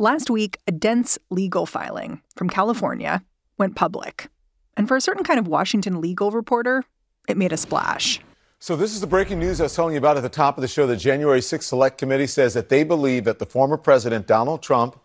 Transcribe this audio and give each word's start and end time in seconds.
Last 0.00 0.30
week, 0.30 0.58
a 0.68 0.70
dense 0.70 1.18
legal 1.28 1.66
filing 1.66 2.22
from 2.36 2.48
California 2.48 3.24
went 3.58 3.74
public. 3.74 4.28
And 4.76 4.86
for 4.86 4.96
a 4.96 5.00
certain 5.00 5.24
kind 5.24 5.40
of 5.40 5.48
Washington 5.48 6.00
legal 6.00 6.30
reporter, 6.30 6.84
it 7.28 7.36
made 7.36 7.52
a 7.52 7.56
splash. 7.56 8.20
So, 8.60 8.76
this 8.76 8.94
is 8.94 9.00
the 9.00 9.08
breaking 9.08 9.40
news 9.40 9.60
I 9.60 9.64
was 9.64 9.74
telling 9.74 9.94
you 9.94 9.98
about 9.98 10.16
at 10.16 10.22
the 10.22 10.28
top 10.28 10.56
of 10.56 10.62
the 10.62 10.68
show. 10.68 10.86
The 10.86 10.96
January 10.96 11.40
6th 11.40 11.64
Select 11.64 11.98
Committee 11.98 12.28
says 12.28 12.54
that 12.54 12.68
they 12.68 12.84
believe 12.84 13.24
that 13.24 13.40
the 13.40 13.46
former 13.46 13.76
president, 13.76 14.28
Donald 14.28 14.62
Trump, 14.62 15.00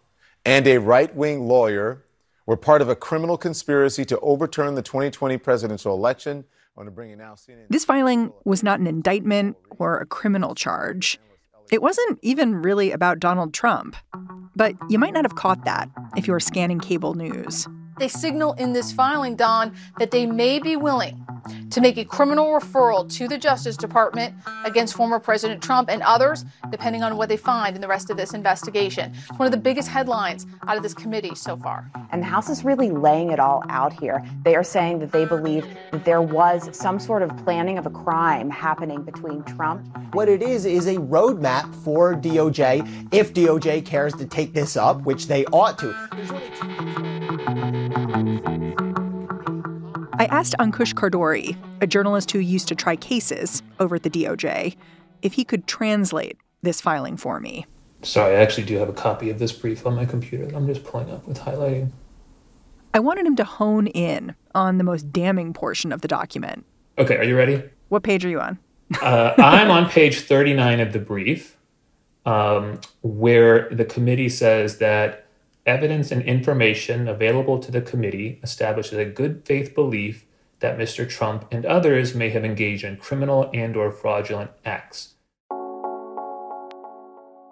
and 0.45 0.67
a 0.67 0.77
right 0.77 1.15
wing 1.15 1.47
lawyer 1.47 2.03
were 2.45 2.57
part 2.57 2.79
of 2.79 2.87
a 2.87 2.95
criminal 2.95 3.35
conspiracy 3.35 4.05
to 4.05 4.19
overturn 4.19 4.75
the 4.75 4.83
2020 4.83 5.39
presidential 5.39 5.95
election. 5.95 6.45
I 6.77 6.79
want 6.79 6.85
to 6.85 6.91
bring 6.91 7.09
you 7.09 7.15
now. 7.15 7.33
CNN. 7.33 7.65
This 7.67 7.83
filing 7.83 8.31
was 8.43 8.61
not 8.61 8.79
an 8.79 8.85
indictment 8.85 9.57
or 9.71 9.97
a 9.97 10.05
criminal 10.05 10.53
charge. 10.53 11.19
It 11.73 11.81
wasn't 11.81 12.19
even 12.21 12.61
really 12.61 12.91
about 12.91 13.17
Donald 13.17 13.51
Trump. 13.51 13.95
But 14.55 14.75
you 14.91 14.99
might 14.99 15.11
not 15.11 15.25
have 15.25 15.33
caught 15.33 15.65
that 15.65 15.89
if 16.15 16.27
you 16.27 16.33
were 16.33 16.39
scanning 16.39 16.79
cable 16.79 17.15
news. 17.15 17.67
They 17.97 18.09
signal 18.09 18.53
in 18.53 18.73
this 18.73 18.91
filing, 18.91 19.35
Don, 19.35 19.75
that 19.97 20.11
they 20.11 20.27
may 20.27 20.59
be 20.59 20.75
willing 20.75 21.25
to 21.73 21.81
make 21.81 21.97
a 21.97 22.05
criminal 22.05 22.45
referral 22.45 23.11
to 23.11 23.27
the 23.27 23.35
Justice 23.35 23.75
Department 23.75 24.35
against 24.63 24.93
former 24.93 25.19
President 25.19 25.61
Trump 25.63 25.89
and 25.89 26.03
others, 26.03 26.45
depending 26.69 27.01
on 27.01 27.17
what 27.17 27.29
they 27.29 27.37
find 27.37 27.75
in 27.75 27.81
the 27.81 27.87
rest 27.87 28.11
of 28.11 28.17
this 28.17 28.35
investigation. 28.35 29.11
It's 29.15 29.39
one 29.39 29.47
of 29.47 29.51
the 29.51 29.57
biggest 29.57 29.89
headlines 29.89 30.45
out 30.67 30.77
of 30.77 30.83
this 30.83 30.93
committee 30.93 31.33
so 31.33 31.57
far. 31.57 31.89
And 32.11 32.21
the 32.21 32.27
House 32.27 32.47
is 32.47 32.63
really 32.63 32.91
laying 32.91 33.31
it 33.31 33.39
all 33.39 33.63
out 33.69 33.91
here. 33.91 34.23
They 34.43 34.55
are 34.55 34.63
saying 34.63 34.99
that 34.99 35.11
they 35.11 35.25
believe 35.25 35.65
that 35.91 36.05
there 36.05 36.21
was 36.21 36.69
some 36.77 36.99
sort 36.99 37.23
of 37.23 37.35
planning 37.37 37.79
of 37.79 37.87
a 37.87 37.91
crime 37.91 38.51
happening 38.51 39.01
between 39.01 39.41
Trump. 39.43 39.83
What 40.13 40.29
it 40.29 40.43
is, 40.43 40.65
is 40.65 40.85
a 40.85 40.97
roadmap 40.97 41.73
for 41.83 42.13
DOJ 42.13 43.11
if 43.11 43.33
DOJ 43.33 43.83
cares 43.83 44.13
to 44.13 44.25
take 44.25 44.53
this 44.53 44.77
up, 44.77 45.01
which 45.05 45.25
they 45.25 45.43
ought 45.45 45.79
to. 45.79 47.12
I 50.23 50.27
asked 50.27 50.55
Ankush 50.57 50.93
Khardori, 50.93 51.57
a 51.81 51.87
journalist 51.87 52.31
who 52.31 52.39
used 52.39 52.69
to 52.69 52.75
try 52.75 52.95
cases 52.95 53.61
over 53.81 53.95
at 53.97 54.03
the 54.03 54.09
DOJ, 54.09 54.77
if 55.21 55.33
he 55.33 55.43
could 55.43 55.67
translate 55.67 56.37
this 56.61 56.79
filing 56.79 57.17
for 57.17 57.41
me. 57.41 57.65
Sorry, 58.03 58.37
I 58.37 58.39
actually 58.39 58.63
do 58.63 58.77
have 58.77 58.87
a 58.87 58.93
copy 58.93 59.29
of 59.29 59.37
this 59.37 59.51
brief 59.51 59.85
on 59.85 59.95
my 59.95 60.05
computer 60.05 60.45
that 60.45 60.55
I'm 60.55 60.65
just 60.65 60.85
pulling 60.85 61.11
up 61.11 61.27
with 61.27 61.39
highlighting. 61.39 61.91
I 62.93 63.01
wanted 63.01 63.25
him 63.25 63.35
to 63.35 63.43
hone 63.43 63.87
in 63.87 64.33
on 64.55 64.77
the 64.77 64.85
most 64.85 65.11
damning 65.11 65.51
portion 65.51 65.91
of 65.91 65.99
the 65.99 66.07
document. 66.07 66.65
Okay, 66.97 67.17
are 67.17 67.25
you 67.25 67.35
ready? 67.35 67.61
What 67.89 68.03
page 68.03 68.23
are 68.23 68.29
you 68.29 68.39
on? 68.39 68.57
uh, 69.01 69.33
I'm 69.37 69.69
on 69.71 69.89
page 69.89 70.21
39 70.21 70.79
of 70.79 70.93
the 70.93 70.99
brief, 70.99 71.57
um, 72.25 72.79
where 73.01 73.67
the 73.71 73.83
committee 73.83 74.29
says 74.29 74.77
that 74.77 75.22
evidence 75.65 76.11
and 76.11 76.21
information 76.23 77.07
available 77.07 77.59
to 77.59 77.71
the 77.71 77.81
committee 77.81 78.39
establishes 78.43 78.97
a 78.97 79.05
good 79.05 79.45
faith 79.45 79.73
belief 79.73 80.25
that 80.59 80.77
Mr. 80.77 81.07
Trump 81.07 81.45
and 81.51 81.65
others 81.65 82.15
may 82.15 82.29
have 82.29 82.45
engaged 82.45 82.83
in 82.83 82.97
criminal 82.97 83.49
and 83.53 83.75
or 83.75 83.91
fraudulent 83.91 84.51
acts. 84.65 85.15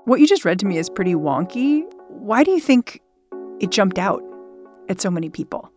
What 0.05 0.19
you 0.19 0.27
just 0.27 0.45
read 0.45 0.59
to 0.59 0.65
me 0.65 0.77
is 0.77 0.89
pretty 0.89 1.13
wonky. 1.13 1.83
Why 2.09 2.43
do 2.43 2.51
you 2.51 2.59
think 2.59 3.01
it 3.59 3.69
jumped 3.69 3.97
out 3.97 4.23
at 4.89 4.99
so 4.99 5.11
many 5.11 5.29
people? 5.29 5.71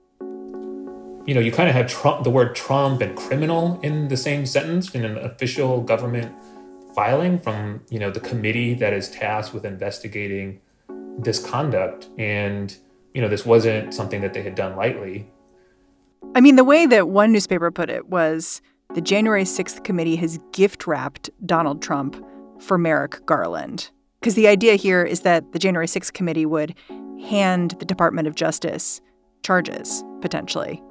You 1.27 1.35
know, 1.35 1.41
you 1.41 1.53
kind 1.53 1.69
of 1.69 1.75
have 1.75 1.89
Trump, 1.89 2.25
the 2.25 2.31
word 2.31 2.55
Trump 2.55 3.01
and 3.01 3.17
criminal 3.17 3.81
in 3.83 4.09
the 4.09 4.17
same 4.17 4.45
sentence 4.45 4.95
in 4.95 5.05
an 5.05 5.17
official 5.19 5.81
government 5.81 6.35
filing 6.95 7.39
from, 7.39 7.83
you 7.91 7.99
know, 7.99 8.11
the 8.11 8.21
committee 8.21 8.75
that 8.75 8.93
is 8.93 9.11
tasked 9.11 9.55
with 9.55 9.65
investigating 9.65 10.61
this 11.19 11.45
conduct 11.45 12.09
and 12.19 12.77
you 13.15 13.23
know 13.23 13.29
this 13.29 13.47
wasn't 13.47 13.95
something 13.95 14.21
that 14.21 14.35
they 14.35 14.43
had 14.43 14.55
done 14.55 14.77
lightly. 14.77 15.31
I 16.35 16.41
mean 16.41 16.57
the 16.57 16.65
way 16.65 16.87
that 16.87 17.09
one 17.09 17.33
newspaper 17.33 17.71
put 17.71 17.91
it 17.91 18.09
was 18.09 18.61
the 18.95 19.01
january 19.01 19.45
6th 19.45 19.85
committee 19.85 20.17
has 20.17 20.39
gift 20.53 20.87
wrapped 20.87 21.31
donald 21.47 21.83
trump 21.83 22.23
for 22.61 22.79
merrick 22.79 23.25
garland. 23.27 23.91
Because 24.21 24.35
the 24.35 24.49
idea 24.49 24.75
here 24.75 25.05
is 25.05 25.21
that 25.21 25.53
the 25.53 25.59
january 25.59 25.87
6th 25.87 26.13
committee 26.13 26.47
would 26.47 26.75
hand 27.29 27.73
the 27.79 27.85
department 27.85 28.27
of 28.27 28.35
justice 28.35 29.01
charges 29.43 30.03
potentially. 30.21 30.83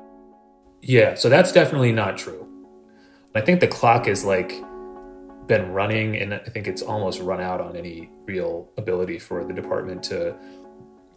Yeah 0.81 1.15
so 1.15 1.29
that's 1.29 1.51
definitely 1.51 1.91
not 1.91 2.17
true. 2.17 2.47
I 3.35 3.41
think 3.41 3.59
the 3.59 3.67
clock 3.67 4.07
is 4.07 4.23
like 4.23 4.53
been 5.47 5.71
running, 5.71 6.15
and 6.15 6.33
I 6.33 6.39
think 6.39 6.67
it's 6.67 6.81
almost 6.81 7.19
run 7.21 7.41
out 7.41 7.61
on 7.61 7.75
any 7.75 8.09
real 8.25 8.69
ability 8.77 9.19
for 9.19 9.43
the 9.43 9.53
department 9.53 10.03
to 10.03 10.35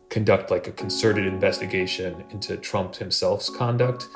conduct 0.08 0.50
like 0.50 0.66
a 0.66 0.72
concerted 0.72 1.26
investigation 1.26 2.24
into 2.30 2.56
Trump 2.56 2.96
himself's 2.96 3.50
conduct, 3.50 4.08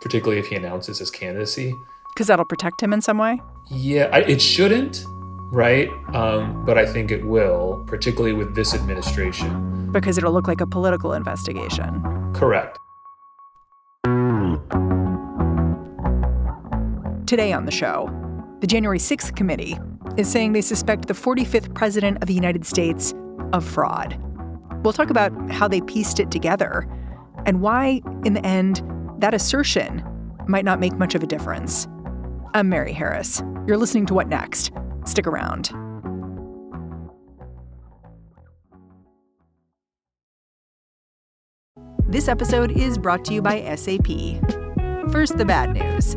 particularly 0.00 0.40
if 0.40 0.46
he 0.46 0.56
announces 0.56 0.98
his 0.98 1.10
candidacy. 1.10 1.74
Because 2.14 2.26
that'll 2.26 2.44
protect 2.44 2.82
him 2.82 2.92
in 2.92 3.00
some 3.00 3.18
way? 3.18 3.40
Yeah, 3.70 4.08
I, 4.12 4.20
it 4.20 4.42
shouldn't, 4.42 5.04
right? 5.52 5.88
Um, 6.14 6.64
but 6.64 6.78
I 6.78 6.86
think 6.86 7.10
it 7.10 7.24
will, 7.24 7.84
particularly 7.86 8.32
with 8.32 8.54
this 8.54 8.74
administration. 8.74 9.90
Because 9.92 10.18
it'll 10.18 10.32
look 10.32 10.48
like 10.48 10.60
a 10.60 10.66
political 10.66 11.12
investigation. 11.12 12.02
Correct. 12.34 12.78
Today 17.26 17.52
on 17.52 17.64
the 17.64 17.70
show, 17.70 18.08
the 18.60 18.66
January 18.66 18.98
6th 18.98 19.34
committee 19.34 19.78
is 20.16 20.30
saying 20.30 20.52
they 20.52 20.60
suspect 20.60 21.08
the 21.08 21.14
45th 21.14 21.74
president 21.74 22.18
of 22.22 22.28
the 22.28 22.34
United 22.34 22.66
States 22.66 23.14
of 23.52 23.64
fraud. 23.64 24.20
We'll 24.82 24.92
talk 24.92 25.10
about 25.10 25.32
how 25.50 25.66
they 25.66 25.80
pieced 25.80 26.20
it 26.20 26.30
together 26.30 26.86
and 27.46 27.62
why, 27.62 28.02
in 28.24 28.34
the 28.34 28.44
end, 28.44 28.82
that 29.18 29.32
assertion 29.32 30.04
might 30.46 30.64
not 30.64 30.78
make 30.78 30.92
much 30.94 31.14
of 31.14 31.22
a 31.22 31.26
difference. 31.26 31.88
I'm 32.52 32.68
Mary 32.68 32.92
Harris. 32.92 33.42
You're 33.66 33.78
listening 33.78 34.06
to 34.06 34.14
What 34.14 34.28
Next? 34.28 34.72
Stick 35.04 35.26
around. 35.26 35.70
This 42.08 42.28
episode 42.28 42.72
is 42.72 42.98
brought 42.98 43.24
to 43.26 43.32
you 43.32 43.40
by 43.40 43.62
SAP. 43.76 44.08
First, 45.12 45.38
the 45.38 45.44
bad 45.46 45.72
news. 45.72 46.16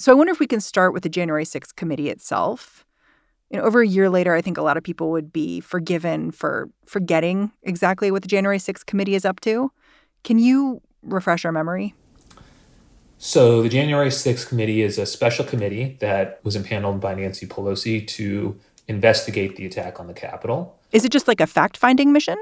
So 0.00 0.12
I 0.12 0.14
wonder 0.14 0.32
if 0.32 0.38
we 0.38 0.46
can 0.46 0.60
start 0.60 0.92
with 0.92 1.02
the 1.02 1.08
January 1.08 1.44
6th 1.44 1.74
committee 1.74 2.08
itself. 2.08 2.84
You 3.50 3.58
know, 3.58 3.64
over 3.64 3.80
a 3.80 3.86
year 3.86 4.08
later, 4.08 4.34
I 4.34 4.40
think 4.40 4.56
a 4.56 4.62
lot 4.62 4.76
of 4.76 4.84
people 4.84 5.10
would 5.10 5.32
be 5.32 5.60
forgiven 5.60 6.30
for 6.30 6.68
forgetting 6.86 7.50
exactly 7.64 8.10
what 8.10 8.22
the 8.22 8.28
January 8.28 8.58
6th 8.58 8.86
committee 8.86 9.16
is 9.16 9.24
up 9.24 9.40
to. 9.40 9.72
Can 10.22 10.38
you 10.38 10.82
refresh 11.02 11.44
our 11.44 11.50
memory? 11.50 11.94
So, 13.20 13.62
the 13.62 13.68
January 13.68 14.10
6th 14.10 14.48
committee 14.48 14.82
is 14.82 14.98
a 14.98 15.06
special 15.06 15.44
committee 15.44 15.96
that 15.98 16.38
was 16.44 16.54
impaneled 16.54 17.00
by 17.00 17.14
Nancy 17.14 17.46
Pelosi 17.46 18.06
to 18.06 18.56
investigate 18.86 19.56
the 19.56 19.66
attack 19.66 19.98
on 19.98 20.06
the 20.06 20.14
Capitol. 20.14 20.78
Is 20.92 21.04
it 21.04 21.10
just 21.10 21.26
like 21.26 21.40
a 21.40 21.46
fact 21.48 21.76
finding 21.76 22.12
mission? 22.12 22.36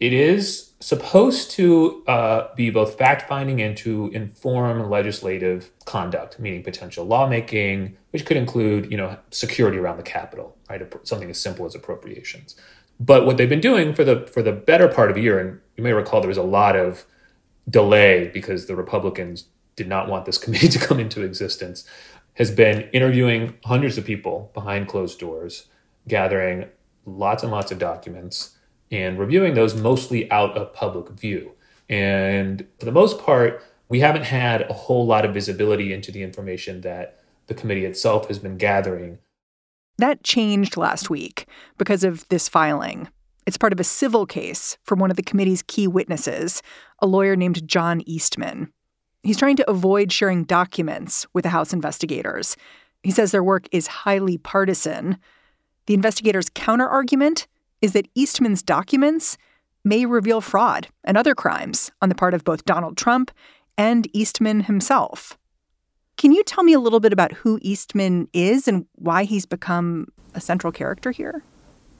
It 0.00 0.14
is 0.14 0.72
supposed 0.80 1.50
to 1.52 2.02
uh, 2.06 2.54
be 2.54 2.70
both 2.70 2.96
fact 2.96 3.28
finding 3.28 3.60
and 3.60 3.76
to 3.76 4.08
inform 4.14 4.88
legislative 4.88 5.70
conduct, 5.84 6.38
meaning 6.38 6.62
potential 6.62 7.04
lawmaking, 7.04 7.98
which 8.10 8.24
could 8.24 8.38
include, 8.38 8.90
you 8.90 8.96
know, 8.96 9.18
security 9.30 9.76
around 9.76 9.98
the 9.98 10.02
Capitol, 10.02 10.56
right? 10.70 10.82
Something 11.06 11.28
as 11.28 11.38
simple 11.38 11.66
as 11.66 11.74
appropriations. 11.74 12.56
But 12.98 13.26
what 13.26 13.36
they've 13.36 13.48
been 13.48 13.60
doing 13.60 13.94
for 13.94 14.04
the 14.04 14.26
for 14.26 14.42
the 14.42 14.52
better 14.52 14.88
part 14.88 15.10
of 15.10 15.18
a 15.18 15.20
year, 15.20 15.38
and 15.38 15.60
you 15.76 15.84
may 15.84 15.92
recall 15.92 16.20
there 16.20 16.28
was 16.28 16.38
a 16.38 16.42
lot 16.42 16.76
of 16.76 17.04
delay 17.68 18.28
because 18.28 18.66
the 18.66 18.76
Republicans 18.76 19.44
did 19.76 19.86
not 19.86 20.08
want 20.08 20.24
this 20.24 20.38
committee 20.44 20.68
to 20.68 20.78
come 20.78 20.98
into 20.98 21.22
existence, 21.22 21.84
has 22.34 22.50
been 22.50 22.88
interviewing 22.92 23.58
hundreds 23.66 23.98
of 23.98 24.06
people 24.06 24.50
behind 24.54 24.88
closed 24.88 25.18
doors, 25.18 25.66
gathering 26.08 26.68
lots 27.04 27.42
and 27.42 27.52
lots 27.52 27.70
of 27.70 27.78
documents 27.78 28.56
and 28.90 29.18
reviewing 29.18 29.54
those 29.54 29.74
mostly 29.74 30.30
out 30.30 30.56
of 30.56 30.74
public 30.74 31.08
view. 31.10 31.52
And 31.88 32.66
for 32.78 32.84
the 32.84 32.92
most 32.92 33.18
part, 33.20 33.62
we 33.88 34.00
haven't 34.00 34.24
had 34.24 34.62
a 34.62 34.72
whole 34.72 35.06
lot 35.06 35.24
of 35.24 35.34
visibility 35.34 35.92
into 35.92 36.12
the 36.12 36.22
information 36.22 36.80
that 36.82 37.20
the 37.48 37.54
committee 37.54 37.84
itself 37.84 38.28
has 38.28 38.38
been 38.38 38.56
gathering. 38.56 39.18
That 39.98 40.22
changed 40.22 40.76
last 40.76 41.10
week 41.10 41.46
because 41.76 42.04
of 42.04 42.26
this 42.28 42.48
filing. 42.48 43.08
It's 43.46 43.58
part 43.58 43.72
of 43.72 43.80
a 43.80 43.84
civil 43.84 44.26
case 44.26 44.78
from 44.84 45.00
one 45.00 45.10
of 45.10 45.16
the 45.16 45.22
committee's 45.22 45.62
key 45.62 45.88
witnesses, 45.88 46.62
a 47.00 47.06
lawyer 47.06 47.34
named 47.34 47.66
John 47.66 48.00
Eastman. 48.06 48.72
He's 49.22 49.36
trying 49.36 49.56
to 49.56 49.68
avoid 49.68 50.12
sharing 50.12 50.44
documents 50.44 51.26
with 51.34 51.42
the 51.42 51.50
House 51.50 51.72
investigators. 51.72 52.56
He 53.02 53.10
says 53.10 53.32
their 53.32 53.42
work 53.42 53.66
is 53.72 53.88
highly 53.88 54.38
partisan. 54.38 55.18
The 55.86 55.94
investigators' 55.94 56.48
counterargument 56.48 57.46
is 57.82 57.92
that 57.92 58.08
Eastman's 58.14 58.62
documents 58.62 59.36
may 59.84 60.04
reveal 60.04 60.40
fraud 60.40 60.88
and 61.04 61.16
other 61.16 61.34
crimes 61.34 61.90
on 62.02 62.08
the 62.08 62.14
part 62.14 62.34
of 62.34 62.44
both 62.44 62.64
Donald 62.64 62.96
Trump 62.96 63.30
and 63.78 64.08
Eastman 64.12 64.62
himself. 64.62 65.38
Can 66.16 66.32
you 66.32 66.44
tell 66.44 66.64
me 66.64 66.74
a 66.74 66.80
little 66.80 67.00
bit 67.00 67.12
about 67.12 67.32
who 67.32 67.58
Eastman 67.62 68.28
is 68.32 68.68
and 68.68 68.86
why 68.96 69.24
he's 69.24 69.46
become 69.46 70.08
a 70.34 70.40
central 70.40 70.72
character 70.72 71.10
here? 71.12 71.42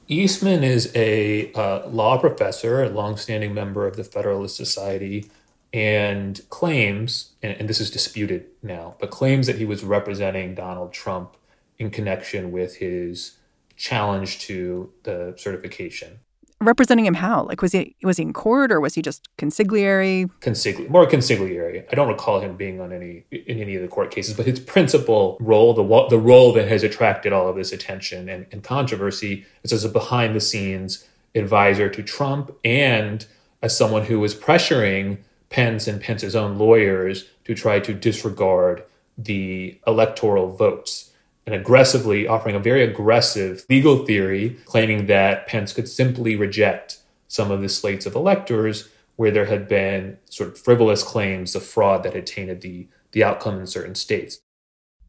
Eastman 0.07 0.63
is 0.63 0.91
a 0.93 1.51
uh, 1.53 1.87
law 1.87 2.17
professor, 2.17 2.83
a 2.83 2.89
longstanding 2.89 3.53
member 3.53 3.87
of 3.87 3.95
the 3.95 4.03
Federalist 4.03 4.55
Society, 4.55 5.31
and 5.73 6.41
claims, 6.49 7.31
and, 7.41 7.57
and, 7.57 7.69
this 7.69 7.79
is 7.79 7.89
disputed 7.89 8.45
now, 8.61 8.95
but 8.99 9.09
claims 9.09 9.47
that 9.47 9.57
he 9.57 9.63
was 9.63 9.85
representing 9.85 10.53
Donald 10.53 10.91
Trump 10.91 11.37
in 11.79 11.89
connection 11.89 12.51
with 12.51 12.75
his 12.75 13.37
challenge 13.81 14.39
to 14.39 14.91
the 15.03 15.33
certification. 15.37 16.19
Representing 16.59 17.07
him 17.07 17.15
how? 17.15 17.43
Like 17.45 17.63
was 17.63 17.71
he 17.71 17.95
was 18.03 18.17
he 18.17 18.23
in 18.23 18.33
court 18.33 18.71
or 18.71 18.79
was 18.79 18.93
he 18.93 19.01
just 19.01 19.27
consigliere? 19.39 20.29
Consigli- 20.41 20.87
more 20.89 21.07
consigliere. 21.07 21.83
I 21.91 21.95
don't 21.95 22.07
recall 22.07 22.39
him 22.39 22.55
being 22.55 22.79
on 22.79 22.93
any 22.93 23.25
in 23.31 23.57
any 23.59 23.75
of 23.75 23.81
the 23.81 23.87
court 23.87 24.11
cases, 24.11 24.35
but 24.35 24.45
his 24.45 24.59
principal 24.59 25.37
role, 25.41 25.73
the 25.73 26.07
the 26.09 26.19
role 26.19 26.53
that 26.53 26.67
has 26.67 26.83
attracted 26.83 27.33
all 27.33 27.47
of 27.47 27.55
this 27.55 27.71
attention 27.71 28.29
and, 28.29 28.45
and 28.51 28.61
controversy, 28.61 29.47
is 29.63 29.73
as 29.73 29.83
a 29.83 29.89
behind 29.89 30.35
the 30.35 30.41
scenes 30.41 31.07
advisor 31.33 31.89
to 31.89 32.03
Trump 32.03 32.51
and 32.63 33.25
as 33.63 33.75
someone 33.75 34.05
who 34.05 34.19
was 34.19 34.35
pressuring 34.35 35.17
Pence 35.49 35.87
and 35.87 35.99
Pence's 35.99 36.35
own 36.35 36.59
lawyers 36.59 37.25
to 37.45 37.55
try 37.55 37.79
to 37.79 37.93
disregard 37.93 38.83
the 39.17 39.79
electoral 39.87 40.55
votes 40.55 41.10
and 41.45 41.55
aggressively 41.55 42.27
offering 42.27 42.55
a 42.55 42.59
very 42.59 42.83
aggressive 42.83 43.65
legal 43.69 44.05
theory 44.05 44.57
claiming 44.65 45.07
that 45.07 45.47
Pence 45.47 45.73
could 45.73 45.89
simply 45.89 46.35
reject 46.35 46.99
some 47.27 47.49
of 47.49 47.61
the 47.61 47.69
slates 47.69 48.05
of 48.05 48.15
electors 48.15 48.89
where 49.15 49.31
there 49.31 49.45
had 49.45 49.67
been 49.67 50.17
sort 50.29 50.49
of 50.49 50.57
frivolous 50.57 51.03
claims 51.03 51.55
of 51.55 51.63
fraud 51.63 52.03
that 52.03 52.13
had 52.13 52.25
tainted 52.25 52.61
the, 52.61 52.87
the 53.11 53.23
outcome 53.23 53.59
in 53.59 53.67
certain 53.67 53.95
states. 53.95 54.39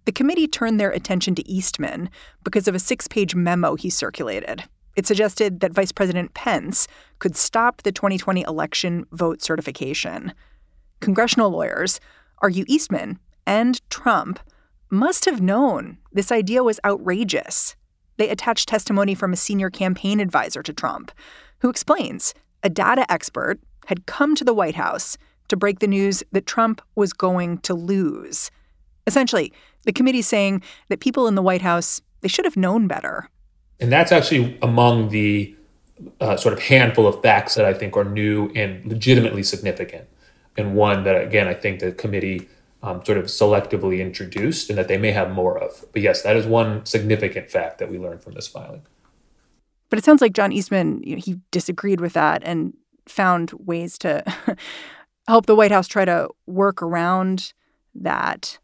The 0.05 0.13
committee 0.13 0.49
turned 0.49 0.81
their 0.81 0.91
attention 0.91 1.35
to 1.37 1.49
Eastman 1.49 2.11
because 2.43 2.67
of 2.67 2.75
a 2.75 2.81
six 2.81 3.07
page 3.07 3.35
memo 3.35 3.77
he 3.77 3.91
circulated. 3.91 4.65
It 4.97 5.07
suggested 5.07 5.61
that 5.61 5.73
Vice 5.73 5.93
President 5.93 6.35
Pence 6.35 6.87
could 7.19 7.37
stop 7.37 7.83
the 7.83 7.93
2020 7.93 8.43
election 8.43 9.07
vote 9.13 9.41
certification. 9.41 10.35
Congressional 11.01 11.51
lawyers 11.51 12.01
argue 12.39 12.65
Eastman 12.67 13.19
and 13.47 13.81
Trump 13.91 14.39
must 14.93 15.25
have 15.25 15.41
known 15.41 15.97
this 16.13 16.31
idea 16.31 16.63
was 16.63 16.79
outrageous. 16.85 17.75
They 18.19 18.29
attached 18.29 18.69
testimony 18.69 19.15
from 19.15 19.33
a 19.33 19.37
senior 19.37 19.71
campaign 19.71 20.21
advisor 20.21 20.63
to 20.63 20.73
Trump, 20.73 21.11
who 21.61 21.71
explains 21.71 22.35
a 22.63 22.69
data 22.69 23.11
expert 23.11 23.59
had 23.87 24.05
come 24.05 24.35
to 24.35 24.45
the 24.45 24.53
White 24.53 24.75
House 24.75 25.17
to 25.49 25.57
break 25.57 25.79
the 25.79 25.87
news 25.87 26.23
that 26.33 26.45
Trump 26.45 26.83
was 26.95 27.15
going 27.15 27.57
to 27.59 27.73
lose. 27.73 28.51
Essentially, 29.07 29.51
the 29.85 29.95
committee 29.95 30.21
saying 30.21 30.63
that 30.91 31.01
people 31.01 31.27
in 31.27 31.37
the 31.37 31.43
White 31.43 31.63
House 31.63 32.03
they 32.21 32.29
should 32.29 32.45
have 32.45 32.57
known 32.57 32.87
better. 32.87 33.31
And 33.81 33.91
that's 33.91 34.13
actually 34.13 34.59
among 34.61 35.09
the 35.09 35.57
uh, 36.21 36.37
sort 36.37 36.53
of 36.53 36.61
handful 36.61 37.07
of 37.07 37.21
facts 37.23 37.55
that 37.55 37.65
I 37.65 37.73
think 37.73 37.97
are 37.97 38.05
new 38.05 38.53
and 38.55 38.85
legitimately 38.85 39.43
significant, 39.43 40.07
and 40.57 40.75
one 40.75 41.05
that 41.05 41.21
again 41.23 41.49
I 41.49 41.55
think 41.55 41.81
the 41.81 41.93
committee 41.93 42.47
um, 42.83 43.05
sort 43.05 43.19
of 43.19 43.27
selectively 43.27 44.01
introduced 44.01 44.69
and 44.69 44.79
that 44.79 44.89
they 44.89 44.99
may 44.99 45.13
have 45.13 45.31
more 45.31 45.59
of. 45.59 45.85
But 45.93 46.03
yes, 46.03 46.23
that 46.23 46.37
is 46.37 46.47
one 46.47 46.85
significant 46.85 47.51
fact 47.51 47.79
that 47.79 47.91
we 47.91 47.99
learned 47.99 48.23
from 48.23 48.35
this 48.35 48.49
filing. 48.49 48.83
But 49.89 49.99
it 49.99 50.05
sounds 50.05 50.21
like 50.21 50.33
John 50.33 50.53
Eastman, 50.53 51.03
you 51.05 51.17
know, 51.17 51.23
he 51.23 51.39
disagreed 51.51 52.01
with 52.01 52.15
that 52.15 52.43
and 52.45 52.75
found 53.07 53.53
ways 53.53 53.99
to 53.99 54.25
help 55.29 55.47
the 55.47 55.55
White 55.55 55.71
House 55.71 55.87
try 55.87 56.05
to 56.05 56.29
work 56.47 56.83
around 56.83 57.53
that. 57.95 58.59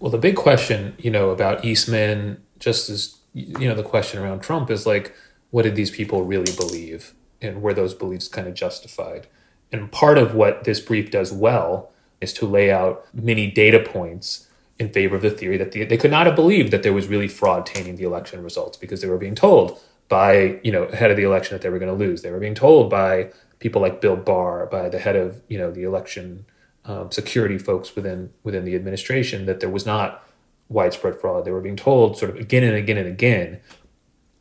Well, 0.00 0.10
the 0.10 0.18
big 0.18 0.36
question, 0.36 0.94
you 0.98 1.10
know, 1.10 1.30
about 1.30 1.64
Eastman, 1.64 2.42
just 2.58 2.90
as 2.90 3.18
you 3.34 3.68
know, 3.68 3.74
the 3.74 3.82
question 3.82 4.20
around 4.20 4.40
Trump 4.40 4.70
is 4.70 4.84
like, 4.86 5.14
what 5.50 5.62
did 5.62 5.76
these 5.76 5.90
people 5.90 6.24
really 6.24 6.52
believe, 6.56 7.14
and 7.40 7.62
were 7.62 7.72
those 7.72 7.94
beliefs 7.94 8.28
kind 8.28 8.48
of 8.48 8.54
justified? 8.54 9.26
And 9.70 9.90
part 9.90 10.18
of 10.18 10.34
what 10.34 10.64
this 10.64 10.80
brief 10.80 11.10
does 11.10 11.32
well 11.32 11.91
is 12.22 12.32
to 12.34 12.46
lay 12.46 12.70
out 12.70 13.06
many 13.12 13.50
data 13.50 13.80
points 13.80 14.48
in 14.78 14.92
favor 14.92 15.16
of 15.16 15.22
the 15.22 15.30
theory 15.30 15.56
that 15.56 15.72
they, 15.72 15.84
they 15.84 15.96
could 15.96 16.10
not 16.10 16.26
have 16.26 16.36
believed 16.36 16.72
that 16.72 16.82
there 16.82 16.92
was 16.92 17.06
really 17.06 17.28
fraud 17.28 17.66
tainting 17.66 17.96
the 17.96 18.04
election 18.04 18.42
results 18.42 18.76
because 18.76 19.00
they 19.00 19.08
were 19.08 19.18
being 19.18 19.34
told 19.34 19.78
by, 20.08 20.60
you 20.62 20.72
know, 20.72 20.84
ahead 20.84 21.10
of 21.10 21.16
the 21.16 21.22
election 21.22 21.54
that 21.54 21.62
they 21.62 21.68
were 21.68 21.78
going 21.78 21.92
to 21.92 22.04
lose. 22.04 22.22
They 22.22 22.30
were 22.30 22.40
being 22.40 22.54
told 22.54 22.90
by 22.90 23.32
people 23.58 23.80
like 23.82 24.00
Bill 24.00 24.16
Barr, 24.16 24.66
by 24.66 24.88
the 24.88 24.98
head 24.98 25.16
of, 25.16 25.42
you 25.48 25.58
know, 25.58 25.70
the 25.70 25.82
election 25.84 26.46
um, 26.84 27.10
security 27.10 27.58
folks 27.58 27.94
within 27.94 28.32
within 28.42 28.64
the 28.64 28.74
administration 28.74 29.46
that 29.46 29.60
there 29.60 29.70
was 29.70 29.86
not 29.86 30.26
widespread 30.68 31.20
fraud. 31.20 31.44
They 31.44 31.52
were 31.52 31.60
being 31.60 31.76
told 31.76 32.18
sort 32.18 32.30
of 32.30 32.36
again 32.36 32.64
and 32.64 32.74
again 32.74 32.98
and 32.98 33.06
again 33.06 33.60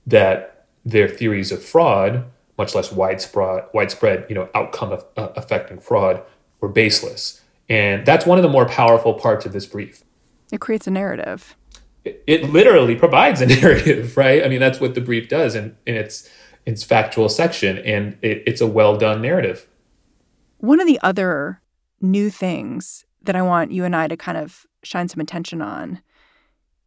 that 0.07 0.65
their 0.83 1.07
theories 1.07 1.51
of 1.51 1.63
fraud, 1.63 2.25
much 2.57 2.73
less 2.73 2.91
widespread, 2.91 3.65
widespread, 3.73 4.25
you 4.27 4.35
know, 4.35 4.49
outcome 4.55 4.91
of, 4.91 5.05
uh, 5.15 5.29
affecting 5.35 5.79
fraud, 5.79 6.23
were 6.59 6.69
baseless. 6.69 7.41
And 7.69 8.05
that's 8.05 8.25
one 8.25 8.37
of 8.37 8.43
the 8.43 8.49
more 8.49 8.65
powerful 8.65 9.13
parts 9.13 9.45
of 9.45 9.53
this 9.53 9.65
brief. 9.65 10.03
It 10.51 10.59
creates 10.59 10.87
a 10.87 10.91
narrative. 10.91 11.55
It, 12.03 12.23
it 12.27 12.49
literally 12.49 12.95
provides 12.95 13.41
a 13.41 13.45
narrative, 13.61 14.17
right? 14.17 14.43
I 14.43 14.49
mean, 14.49 14.59
that's 14.59 14.79
what 14.79 14.95
the 14.95 15.01
brief 15.01 15.29
does 15.29 15.55
in, 15.55 15.75
in 15.85 15.95
its 15.95 16.29
its 16.63 16.83
factual 16.83 17.27
section, 17.27 17.79
and 17.79 18.17
it, 18.21 18.43
it's 18.45 18.61
a 18.61 18.67
well 18.67 18.95
done 18.95 19.21
narrative. 19.21 19.67
One 20.59 20.79
of 20.79 20.85
the 20.85 20.99
other 21.01 21.61
new 22.01 22.29
things 22.29 23.05
that 23.23 23.35
I 23.35 23.41
want 23.41 23.71
you 23.71 23.83
and 23.83 23.95
I 23.95 24.07
to 24.07 24.17
kind 24.17 24.37
of 24.37 24.65
shine 24.83 25.07
some 25.07 25.21
attention 25.21 25.61
on 25.61 26.01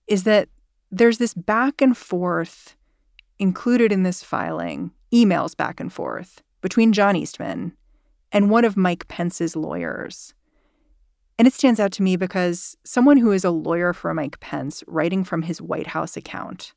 is 0.07 0.25
that 0.25 0.49
there's 0.90 1.19
this 1.19 1.35
back 1.35 1.81
and 1.81 1.97
forth 1.97 2.76
included 3.38 3.90
in 3.90 4.04
this 4.04 4.23
filing, 4.23 4.93
emails 5.12 5.57
back 5.57 5.81
and 5.81 5.93
forth 5.93 6.43
between 6.61 6.93
John 6.93 7.16
Eastman 7.16 7.76
and 8.33 8.50
one 8.50 8.64
of 8.64 8.76
Mike 8.76 9.09
Pence's 9.09 9.57
lawyers. 9.57 10.35
And 11.38 11.49
it 11.49 11.55
stands 11.55 11.81
out 11.81 11.93
to 11.93 12.03
me 12.03 12.17
because 12.17 12.76
someone 12.85 13.17
who 13.17 13.33
is 13.33 13.45
a 13.45 13.50
lawyer 13.50 13.93
for 13.93 14.14
Mike 14.14 14.38
Pence 14.41 14.85
writing 14.87 15.25
from 15.25 15.43
his 15.43 15.61
White 15.61 15.88
House 15.88 16.17
account 16.17 16.73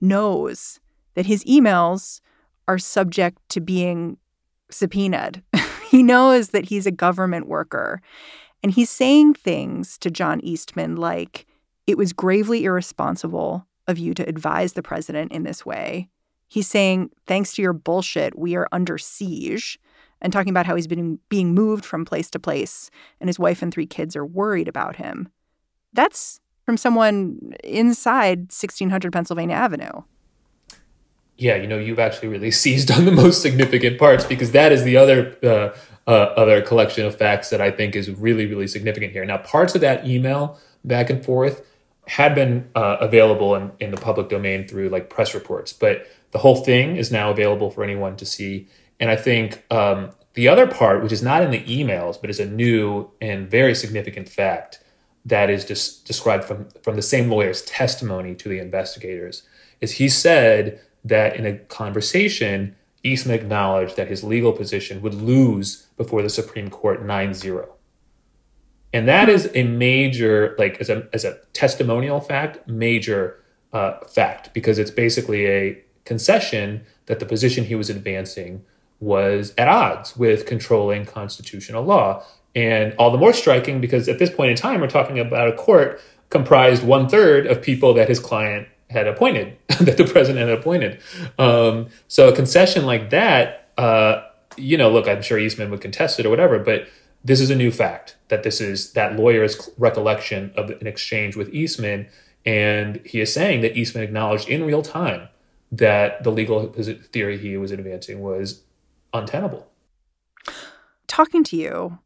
knows 0.00 0.80
that 1.14 1.26
his 1.26 1.44
emails 1.44 2.20
are 2.68 2.78
subject 2.78 3.38
to 3.48 3.60
being 3.60 4.18
subpoenaed. 4.70 5.42
he 5.90 6.02
knows 6.02 6.50
that 6.50 6.66
he's 6.66 6.86
a 6.86 6.92
government 6.92 7.48
worker. 7.48 8.00
And 8.62 8.72
he's 8.72 8.90
saying 8.90 9.34
things 9.34 9.96
to 9.98 10.10
John 10.10 10.40
Eastman 10.40 10.96
like, 10.96 11.46
it 11.86 11.96
was 11.96 12.12
gravely 12.12 12.64
irresponsible 12.64 13.66
of 13.88 13.98
you 13.98 14.14
to 14.14 14.28
advise 14.28 14.74
the 14.74 14.82
president 14.82 15.32
in 15.32 15.42
this 15.42 15.64
way. 15.64 16.08
He's 16.46 16.68
saying, 16.68 17.10
thanks 17.26 17.54
to 17.54 17.62
your 17.62 17.72
bullshit, 17.72 18.38
we 18.38 18.54
are 18.56 18.68
under 18.70 18.98
siege 18.98 19.78
and 20.20 20.32
talking 20.32 20.50
about 20.50 20.66
how 20.66 20.76
he's 20.76 20.86
been 20.86 21.18
being 21.28 21.54
moved 21.54 21.84
from 21.84 22.04
place 22.04 22.30
to 22.30 22.38
place 22.38 22.90
and 23.20 23.28
his 23.28 23.38
wife 23.38 23.62
and 23.62 23.72
three 23.72 23.86
kids 23.86 24.16
are 24.16 24.26
worried 24.26 24.68
about 24.68 24.96
him. 24.96 25.28
That's 25.92 26.40
from 26.64 26.76
someone 26.76 27.54
inside 27.64 28.38
1600 28.52 29.12
Pennsylvania 29.12 29.56
Avenue. 29.56 30.02
yeah, 31.36 31.56
you 31.56 31.66
know, 31.66 31.78
you've 31.78 31.98
actually 31.98 32.28
really 32.28 32.50
seized 32.62 32.90
on 32.90 33.06
the 33.06 33.12
most 33.12 33.42
significant 33.42 33.98
parts 33.98 34.24
because 34.24 34.52
that 34.52 34.72
is 34.72 34.84
the 34.84 34.96
other 34.96 35.36
uh, 35.42 35.76
uh, 36.06 36.32
other 36.36 36.60
collection 36.62 37.06
of 37.06 37.16
facts 37.16 37.50
that 37.50 37.60
I 37.60 37.70
think 37.70 37.96
is 37.96 38.10
really, 38.10 38.46
really 38.46 38.66
significant 38.66 39.12
here. 39.12 39.24
Now, 39.24 39.38
parts 39.38 39.74
of 39.74 39.80
that 39.82 40.06
email 40.06 40.58
back 40.84 41.10
and 41.10 41.24
forth 41.24 41.64
had 42.06 42.34
been 42.34 42.68
uh, 42.74 42.96
available 43.00 43.54
in, 43.54 43.70
in 43.78 43.90
the 43.90 43.96
public 43.96 44.28
domain 44.28 44.66
through 44.66 44.88
like 44.88 45.08
press 45.08 45.34
reports, 45.34 45.72
but 45.72 46.06
the 46.32 46.38
whole 46.38 46.64
thing 46.64 46.96
is 46.96 47.12
now 47.12 47.30
available 47.30 47.70
for 47.70 47.84
anyone 47.84 48.16
to 48.16 48.26
see. 48.26 48.68
And 49.00 49.10
I 49.10 49.16
think 49.16 49.64
um, 49.70 50.10
the 50.34 50.46
other 50.46 50.66
part, 50.66 51.02
which 51.02 51.12
is 51.12 51.22
not 51.22 51.42
in 51.42 51.50
the 51.50 51.62
emails, 51.62 52.20
but 52.20 52.30
is 52.30 52.38
a 52.38 52.46
new 52.46 53.10
and 53.20 53.50
very 53.50 53.74
significant 53.74 54.28
fact 54.28 54.80
that 55.24 55.50
is 55.50 55.64
just 55.64 56.06
described 56.06 56.44
from, 56.44 56.68
from 56.82 56.96
the 56.96 57.02
same 57.02 57.28
lawyer's 57.28 57.62
testimony 57.62 58.34
to 58.34 58.48
the 58.48 58.58
investigators, 58.58 59.42
is 59.80 59.92
he 59.92 60.08
said 60.08 60.80
that 61.04 61.36
in 61.36 61.46
a 61.46 61.56
conversation, 61.56 62.76
Eastman 63.02 63.34
acknowledged 63.34 63.96
that 63.96 64.08
his 64.08 64.22
legal 64.22 64.52
position 64.52 65.00
would 65.02 65.14
lose 65.14 65.86
before 65.96 66.22
the 66.22 66.28
Supreme 66.28 66.68
Court 66.68 67.04
9 67.04 67.34
0. 67.34 67.74
And 68.92 69.08
that 69.08 69.28
is 69.28 69.50
a 69.54 69.62
major, 69.62 70.54
like 70.58 70.80
as 70.80 70.90
a, 70.90 71.08
as 71.12 71.24
a 71.24 71.38
testimonial 71.52 72.20
fact, 72.20 72.66
major 72.68 73.42
uh, 73.72 73.98
fact, 74.00 74.52
because 74.52 74.78
it's 74.78 74.90
basically 74.90 75.46
a 75.46 75.82
concession 76.04 76.84
that 77.06 77.20
the 77.20 77.26
position 77.26 77.64
he 77.64 77.74
was 77.74 77.88
advancing 77.88 78.64
was 79.00 79.54
at 79.56 79.66
odds 79.66 80.16
with 80.16 80.46
controlling 80.46 81.06
constitutional 81.06 81.82
law. 81.82 82.22
And 82.54 82.94
all 82.98 83.10
the 83.10 83.18
more 83.18 83.32
striking 83.32 83.80
because 83.80 84.08
at 84.08 84.18
this 84.18 84.30
point 84.30 84.50
in 84.50 84.56
time, 84.56 84.80
we're 84.80 84.88
talking 84.88 85.18
about 85.18 85.48
a 85.48 85.52
court 85.52 86.00
comprised 86.28 86.84
one 86.84 87.08
third 87.08 87.46
of 87.46 87.62
people 87.62 87.94
that 87.94 88.08
his 88.08 88.20
client 88.20 88.68
had 88.90 89.06
appointed, 89.06 89.56
that 89.80 89.96
the 89.96 90.04
president 90.04 90.48
had 90.48 90.58
appointed. 90.58 91.00
Um, 91.38 91.88
so 92.08 92.28
a 92.28 92.32
concession 92.34 92.86
like 92.86 93.10
that, 93.10 93.68
uh, 93.78 94.22
you 94.56 94.76
know, 94.76 94.90
look, 94.90 95.08
I'm 95.08 95.22
sure 95.22 95.38
Eastman 95.38 95.70
would 95.70 95.80
contest 95.80 96.20
it 96.20 96.26
or 96.26 96.30
whatever, 96.30 96.58
but 96.58 96.88
this 97.24 97.40
is 97.40 97.50
a 97.50 97.56
new 97.56 97.70
fact 97.70 98.16
that 98.28 98.42
this 98.42 98.60
is 98.60 98.92
that 98.92 99.16
lawyer's 99.16 99.70
recollection 99.78 100.52
of 100.56 100.70
an 100.70 100.86
exchange 100.86 101.36
with 101.36 101.52
Eastman. 101.54 102.08
And 102.44 103.00
he 103.04 103.20
is 103.20 103.32
saying 103.32 103.60
that 103.60 103.76
Eastman 103.76 104.02
acknowledged 104.02 104.48
in 104.48 104.64
real 104.64 104.82
time 104.82 105.28
that 105.70 106.24
the 106.24 106.32
legal 106.32 106.72
theory 107.12 107.38
he 107.38 107.56
was 107.56 107.70
advancing 107.70 108.20
was 108.20 108.62
untenable. 109.12 109.68
Talking 111.06 111.44
to 111.44 111.56
you, 111.56 111.98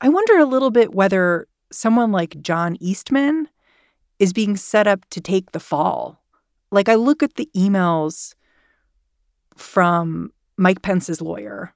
I 0.00 0.08
wonder 0.08 0.38
a 0.38 0.44
little 0.44 0.70
bit 0.70 0.94
whether 0.94 1.46
someone 1.72 2.12
like 2.12 2.40
John 2.40 2.76
Eastman 2.80 3.48
is 4.18 4.32
being 4.32 4.56
set 4.56 4.86
up 4.86 5.08
to 5.10 5.20
take 5.20 5.52
the 5.52 5.60
fall. 5.60 6.22
Like, 6.70 6.88
I 6.88 6.94
look 6.94 7.22
at 7.22 7.34
the 7.34 7.48
emails 7.56 8.34
from 9.56 10.32
Mike 10.56 10.82
Pence's 10.82 11.20
lawyer. 11.20 11.74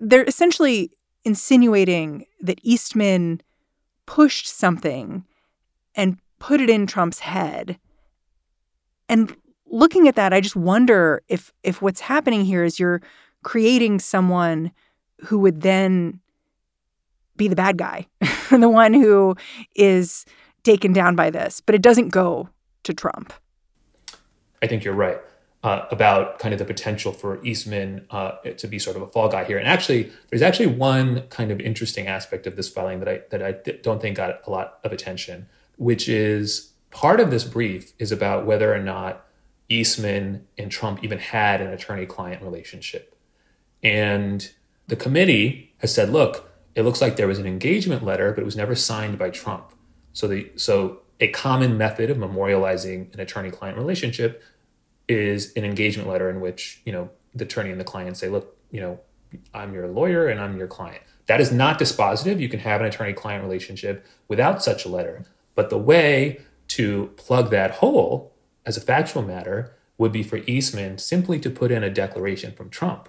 They're 0.00 0.24
essentially 0.24 0.90
insinuating 1.24 2.26
that 2.40 2.60
Eastman 2.62 3.40
pushed 4.06 4.46
something 4.46 5.24
and 5.94 6.18
put 6.38 6.60
it 6.60 6.70
in 6.70 6.86
Trump's 6.86 7.20
head. 7.20 7.78
And 9.08 9.36
looking 9.66 10.08
at 10.08 10.16
that, 10.16 10.32
I 10.32 10.40
just 10.40 10.56
wonder 10.56 11.22
if 11.28 11.52
if 11.62 11.82
what's 11.82 12.00
happening 12.00 12.44
here 12.44 12.64
is 12.64 12.78
you're 12.78 13.02
creating 13.42 13.98
someone 14.00 14.72
who 15.26 15.38
would 15.38 15.62
then 15.62 16.20
be 17.36 17.48
the 17.48 17.56
bad 17.56 17.78
guy, 17.78 18.06
the 18.50 18.68
one 18.68 18.92
who 18.92 19.36
is 19.74 20.24
taken 20.64 20.92
down 20.92 21.16
by 21.16 21.30
this, 21.30 21.60
but 21.60 21.74
it 21.74 21.82
doesn't 21.82 22.08
go 22.08 22.48
to 22.82 22.92
Trump. 22.92 23.32
I 24.62 24.66
think 24.66 24.84
you're 24.84 24.94
right 24.94 25.18
uh, 25.62 25.86
about 25.90 26.38
kind 26.38 26.52
of 26.52 26.58
the 26.58 26.64
potential 26.64 27.12
for 27.12 27.42
Eastman 27.44 28.06
uh, 28.10 28.32
to 28.56 28.66
be 28.66 28.78
sort 28.78 28.96
of 28.96 29.02
a 29.02 29.06
fall 29.06 29.28
guy 29.28 29.44
here. 29.44 29.58
And 29.58 29.66
actually, 29.66 30.12
there's 30.30 30.42
actually 30.42 30.66
one 30.66 31.22
kind 31.28 31.50
of 31.50 31.60
interesting 31.60 32.06
aspect 32.06 32.46
of 32.46 32.56
this 32.56 32.68
filing 32.68 33.00
that 33.00 33.08
I 33.08 33.20
that 33.30 33.42
I 33.42 33.52
don't 33.82 34.00
think 34.00 34.16
got 34.16 34.40
a 34.46 34.50
lot 34.50 34.78
of 34.84 34.92
attention, 34.92 35.48
which 35.76 36.08
is 36.08 36.72
part 36.90 37.20
of 37.20 37.30
this 37.30 37.44
brief 37.44 37.92
is 37.98 38.12
about 38.12 38.46
whether 38.46 38.72
or 38.72 38.78
not 38.78 39.26
Eastman 39.68 40.46
and 40.56 40.70
Trump 40.70 41.02
even 41.02 41.18
had 41.18 41.60
an 41.60 41.68
attorney-client 41.72 42.42
relationship, 42.42 43.14
and 43.82 44.50
the 44.86 44.96
committee 44.96 45.74
has 45.78 45.94
said, 45.94 46.10
look, 46.10 46.50
it 46.74 46.82
looks 46.82 47.00
like 47.00 47.16
there 47.16 47.28
was 47.28 47.38
an 47.38 47.46
engagement 47.46 48.04
letter, 48.04 48.32
but 48.32 48.42
it 48.42 48.44
was 48.44 48.56
never 48.56 48.74
signed 48.74 49.18
by 49.18 49.30
Trump. 49.30 49.72
So 50.12 50.26
the 50.26 50.50
so 50.56 51.00
a 51.20 51.28
common 51.28 51.76
method 51.76 52.10
of 52.10 52.16
memorializing 52.16 53.12
an 53.12 53.20
attorney-client 53.20 53.76
relationship 53.76 54.42
is 55.08 55.52
an 55.54 55.64
engagement 55.64 56.08
letter 56.08 56.30
in 56.30 56.40
which 56.40 56.80
you 56.84 56.92
know 56.92 57.10
the 57.34 57.44
attorney 57.44 57.70
and 57.70 57.80
the 57.80 57.84
client 57.84 58.16
say, 58.16 58.28
"Look, 58.28 58.56
you 58.70 58.80
know, 58.80 59.00
I'm 59.52 59.74
your 59.74 59.88
lawyer 59.88 60.28
and 60.28 60.40
I'm 60.40 60.56
your 60.56 60.66
client." 60.66 61.02
That 61.26 61.40
is 61.40 61.52
not 61.52 61.78
dispositive. 61.78 62.40
You 62.40 62.48
can 62.48 62.60
have 62.60 62.80
an 62.80 62.86
attorney-client 62.86 63.42
relationship 63.42 64.06
without 64.28 64.62
such 64.62 64.84
a 64.84 64.88
letter. 64.88 65.24
But 65.54 65.70
the 65.70 65.78
way 65.78 66.40
to 66.68 67.12
plug 67.16 67.50
that 67.50 67.72
hole 67.72 68.32
as 68.64 68.76
a 68.76 68.80
factual 68.80 69.22
matter 69.22 69.74
would 69.98 70.12
be 70.12 70.22
for 70.22 70.38
Eastman 70.46 70.98
simply 70.98 71.38
to 71.40 71.50
put 71.50 71.70
in 71.70 71.82
a 71.82 71.90
declaration 71.90 72.52
from 72.52 72.70
Trump 72.70 73.08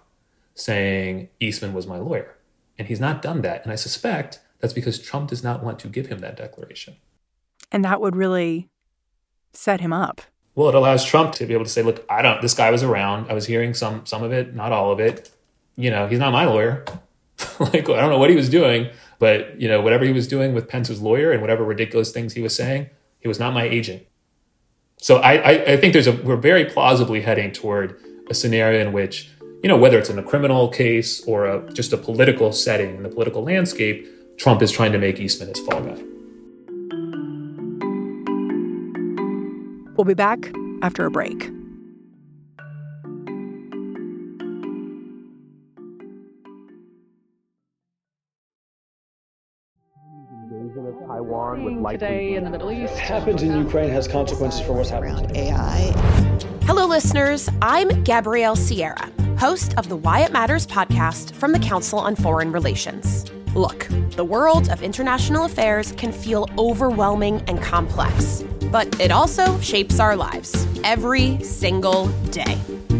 saying 0.60 1.30
Eastman 1.40 1.74
was 1.74 1.88
my 1.88 1.98
lawyer. 1.98 2.36
And 2.78 2.88
he's 2.88 3.00
not 3.00 3.22
done 3.22 3.42
that. 3.42 3.64
And 3.64 3.72
I 3.72 3.76
suspect 3.76 4.40
that's 4.60 4.74
because 4.74 5.00
Trump 5.00 5.30
does 5.30 5.44
not 5.44 5.64
want 5.64 5.80
to 5.80 5.88
give 5.88 6.08
him 6.08 6.20
that 6.20 6.38
declaration. 6.38 6.96
And 7.72 7.84
that 7.86 8.02
would 8.02 8.16
really 8.16 8.70
set 9.54 9.82
him 9.82 9.94
up. 9.94 10.22
Well, 10.56 10.70
it 10.70 10.76
allows 10.76 11.06
Trump 11.06 11.34
to 11.36 11.46
be 11.46 11.54
able 11.54 11.66
to 11.66 11.70
say, 11.70 11.84
look, 11.84 12.06
I 12.10 12.22
don't 12.22 12.42
this 12.42 12.54
guy 12.54 12.72
was 12.72 12.84
around. 12.84 13.30
I 13.30 13.34
was 13.34 13.46
hearing 13.46 13.74
some 13.74 14.06
some 14.06 14.24
of 14.24 14.32
it, 14.32 14.56
not 14.56 14.72
all 14.72 14.92
of 14.92 15.00
it. 15.00 15.32
You 15.76 15.90
know, 15.90 16.08
he's 16.08 16.20
not 16.20 16.34
my 16.34 16.46
lawyer. 16.46 16.84
like 17.60 17.90
I 17.90 18.00
don't 18.00 18.10
know 18.10 18.18
what 18.18 18.30
he 18.30 18.36
was 18.36 18.50
doing, 18.50 18.90
but 19.20 19.60
you 19.60 19.68
know, 19.68 19.82
whatever 19.82 20.04
he 20.04 20.12
was 20.12 20.28
doing 20.28 20.54
with 20.54 20.68
Pence's 20.68 21.02
lawyer 21.02 21.32
and 21.32 21.42
whatever 21.42 21.64
ridiculous 21.64 22.12
things 22.12 22.34
he 22.34 22.42
was 22.42 22.56
saying, 22.56 22.90
he 23.20 23.28
was 23.28 23.40
not 23.40 23.54
my 23.54 23.64
agent. 23.64 24.06
So 24.98 25.18
I, 25.18 25.34
I, 25.36 25.52
I 25.74 25.78
think 25.78 25.94
there's 25.94 26.08
a 26.08 26.12
we're 26.12 26.36
very 26.36 26.66
plausibly 26.66 27.22
heading 27.22 27.52
toward 27.52 27.98
a 28.30 28.34
scenario 28.34 28.82
in 28.86 28.92
which, 28.92 29.32
you 29.62 29.68
know, 29.68 29.78
whether 29.78 30.00
it's 30.00 30.10
in 30.10 30.18
a 30.18 30.24
criminal 30.24 30.70
case 30.70 31.22
or 31.26 31.46
a, 31.46 31.74
just 31.74 31.92
a 31.94 31.98
political 31.98 32.54
setting 32.54 32.96
in 32.96 33.04
the 33.04 33.10
political 33.10 33.44
landscape, 33.44 34.08
Trump 34.38 34.62
is 34.62 34.72
trying 34.72 34.92
to 34.92 34.98
make 34.98 35.20
Eastman 35.20 35.50
his 35.50 35.60
fall 35.60 35.82
guy. 35.82 36.02
We'll 39.98 40.06
be 40.06 40.14
back 40.14 40.52
after 40.82 41.06
a 41.06 41.12
break. 41.12 41.50
today 52.00 52.36
in 52.36 52.46
the 52.46 52.50
Middle 52.50 52.72
East. 52.72 52.94
What 52.94 53.02
happens 53.02 53.42
in 53.44 53.58
Ukraine 53.58 53.90
has 53.90 54.08
consequences 54.08 54.62
for 54.62 54.74
what's 54.74 54.90
happening 54.90 55.16
around 55.16 55.36
AI. 55.36 55.92
Hello, 56.64 56.86
listeners. 56.86 57.50
I'm 57.62 57.90
Gabrielle 58.04 58.56
Sierra, 58.56 59.12
host 59.40 59.74
of 59.78 59.88
the 59.88 59.96
Why 59.96 60.20
It 60.20 60.34
Matters 60.34 60.68
podcast 60.68 61.32
from 61.32 61.54
the 61.54 61.60
Council 61.60 61.98
on 61.98 62.14
Foreign 62.14 62.52
Relations. 62.52 63.26
Look, 63.56 63.88
the 64.18 64.24
world 64.26 64.70
of 64.70 64.84
international 64.84 65.46
affairs 65.46 65.94
can 65.94 66.12
feel 66.12 66.50
overwhelming 66.58 67.42
and 67.48 67.62
complex, 67.62 68.44
but 68.70 69.00
it 69.00 69.12
also 69.12 69.58
shapes 69.62 69.98
our 69.98 70.18
lives 70.18 70.68
every 70.84 71.42
single 71.42 72.08
day. 72.32 72.60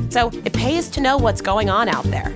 So 0.10 0.30
it 0.46 0.54
pays 0.54 0.88
to 0.92 1.02
know 1.02 1.18
what's 1.18 1.42
going 1.42 1.70
on 1.70 1.90
out 1.90 2.06
there. 2.06 2.30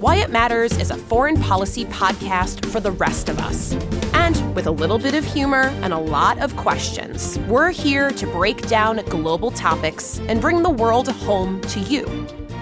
Why 0.00 0.16
It 0.16 0.28
Matters 0.28 0.76
is 0.76 0.90
a 0.90 0.96
foreign 0.96 1.40
policy 1.40 1.86
podcast 1.86 2.70
for 2.70 2.80
the 2.80 2.90
rest 2.92 3.30
of 3.30 3.38
us. 3.38 3.72
And 4.12 4.54
with 4.54 4.66
a 4.66 4.70
little 4.70 4.98
bit 4.98 5.14
of 5.14 5.24
humor 5.24 5.72
and 5.80 5.94
a 5.94 5.98
lot 5.98 6.38
of 6.40 6.54
questions, 6.58 7.38
we're 7.48 7.70
here 7.70 8.10
to 8.10 8.26
break 8.26 8.68
down 8.68 8.96
global 9.06 9.50
topics 9.50 10.18
and 10.28 10.42
bring 10.42 10.62
the 10.62 10.68
world 10.68 11.08
home 11.08 11.62
to 11.62 11.80
you. 11.80 12.04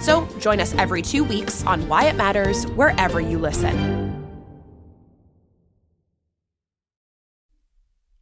So 0.04 0.28
join 0.38 0.60
us 0.60 0.74
every 0.74 1.00
two 1.00 1.24
weeks 1.24 1.64
on 1.64 1.88
Why 1.88 2.04
It 2.04 2.14
Matters, 2.14 2.64
wherever 2.72 3.22
you 3.22 3.38
listen. 3.38 3.72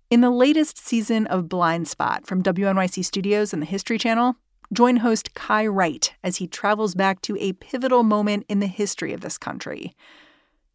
In 0.09 0.21
the 0.21 0.31
latest 0.31 0.79
season 0.79 1.27
of 1.27 1.49
Blind 1.49 1.89
Spot 1.89 2.25
from 2.25 2.41
WNYC 2.41 3.05
Studios 3.05 3.53
and 3.53 3.61
the 3.61 3.67
History 3.67 3.99
Channel, 3.99 4.37
join 4.73 4.99
host 4.99 5.35
Kai 5.35 5.67
Wright 5.67 6.13
as 6.23 6.37
he 6.37 6.47
travels 6.47 6.95
back 6.95 7.21
to 7.23 7.37
a 7.41 7.55
pivotal 7.55 8.05
moment 8.05 8.47
in 8.49 8.61
the 8.61 8.69
history 8.69 9.13
of 9.13 9.23
this 9.23 9.37
country. 9.37 9.93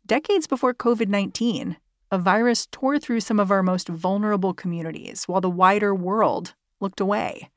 Decades 0.06 0.46
before 0.46 0.74
COVID 0.74 1.08
19, 1.08 1.78
a 2.12 2.18
virus 2.18 2.68
tore 2.70 3.00
through 3.00 3.22
some 3.22 3.40
of 3.40 3.50
our 3.50 3.64
most 3.64 3.88
vulnerable 3.88 4.54
communities 4.54 5.24
while 5.24 5.40
the 5.40 5.50
wider 5.50 5.96
world 5.96 6.54
looked 6.82 7.00
away. 7.00 7.50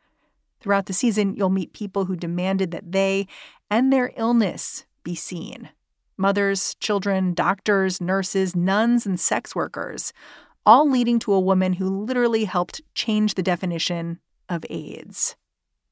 Throughout 0.60 0.86
the 0.86 0.92
season, 0.92 1.34
you'll 1.34 1.50
meet 1.50 1.72
people 1.72 2.04
who 2.04 2.16
demanded 2.16 2.70
that 2.70 2.92
they 2.92 3.26
and 3.70 3.92
their 3.92 4.12
illness 4.16 4.84
be 5.02 5.14
seen 5.14 5.70
mothers, 6.16 6.74
children, 6.80 7.32
doctors, 7.32 7.98
nurses, 7.98 8.54
nuns, 8.54 9.06
and 9.06 9.18
sex 9.18 9.56
workers 9.56 10.12
all 10.66 10.88
leading 10.88 11.18
to 11.18 11.32
a 11.32 11.40
woman 11.40 11.72
who 11.72 12.04
literally 12.04 12.44
helped 12.44 12.82
change 12.94 13.34
the 13.34 13.42
definition 13.42 14.20
of 14.48 14.64
AIDS. 14.68 15.34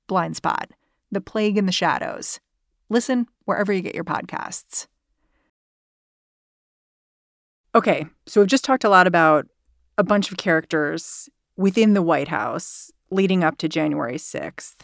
Blind 0.07 0.37
Spot, 0.37 0.71
The 1.11 1.21
Plague 1.21 1.57
in 1.57 1.67
the 1.67 1.73
Shadows. 1.73 2.41
Listen 2.91 3.27
wherever 3.45 3.73
you 3.73 3.81
get 3.81 3.95
your 3.95 4.05
podcasts. 4.05 4.87
Okay, 7.75 8.07
so 8.27 8.41
we've 8.41 8.49
just 8.49 8.65
talked 8.65 8.85
a 8.85 8.89
lot 8.89 9.07
about 9.07 9.47
a 9.97 10.05
bunch 10.05 10.31
of 10.31 10.37
characters 10.37 11.29
within 11.57 11.95
the 11.95 12.03
White 12.03 12.29
House 12.29 12.91
leading 13.11 13.45
up 13.45 13.59
to 13.59 13.69
January 13.69 14.17
6th. 14.17 14.77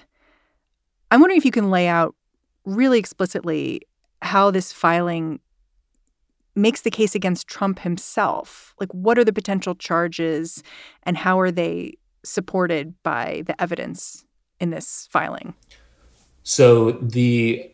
I'm 1.11 1.21
wondering 1.21 1.39
if 1.39 1.45
you 1.45 1.51
can 1.51 1.71
lay 1.71 1.89
out 1.89 2.15
really 2.65 2.99
explicitly 2.99 3.83
how 4.23 4.51
this 4.51 4.73
filing 4.73 5.41
makes 6.57 6.83
the 6.83 6.91
case 6.91 7.15
against 7.15 7.47
Trump 7.47 7.81
himself. 7.81 8.75
Like, 8.81 8.93
what 8.93 9.19
are 9.19 9.25
the 9.25 9.33
potential 9.33 9.75
charges 9.75 10.63
and 11.03 11.17
how 11.17 11.39
are 11.41 11.51
they 11.51 11.99
supported 12.25 12.95
by 13.03 13.43
the 13.47 13.61
evidence 13.61 14.25
in 14.61 14.71
this 14.71 15.09
filing? 15.11 15.55
So, 16.43 16.93
the 16.93 17.71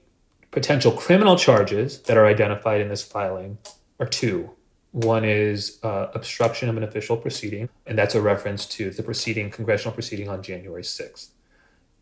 potential 0.51 0.93
criminal 0.93 1.37
charges 1.37 2.01
that 2.03 2.17
are 2.17 2.27
identified 2.27 2.81
in 2.81 2.89
this 2.89 3.03
filing 3.03 3.59
are 3.99 4.07
two. 4.07 4.51
One 4.93 5.25
is 5.25 5.79
uh, 5.83 6.09
obstruction 6.15 6.69
of 6.69 6.77
an 6.77 6.83
official 6.83 7.17
proceeding, 7.17 7.69
and 7.87 7.97
that's 7.97 8.15
a 8.15 8.21
reference 8.21 8.67
to 8.67 8.91
the 8.91 9.03
proceeding, 9.03 9.51
congressional 9.51 9.93
proceeding 9.93 10.29
on 10.29 10.43
January 10.43 10.83
6th. 10.83 11.29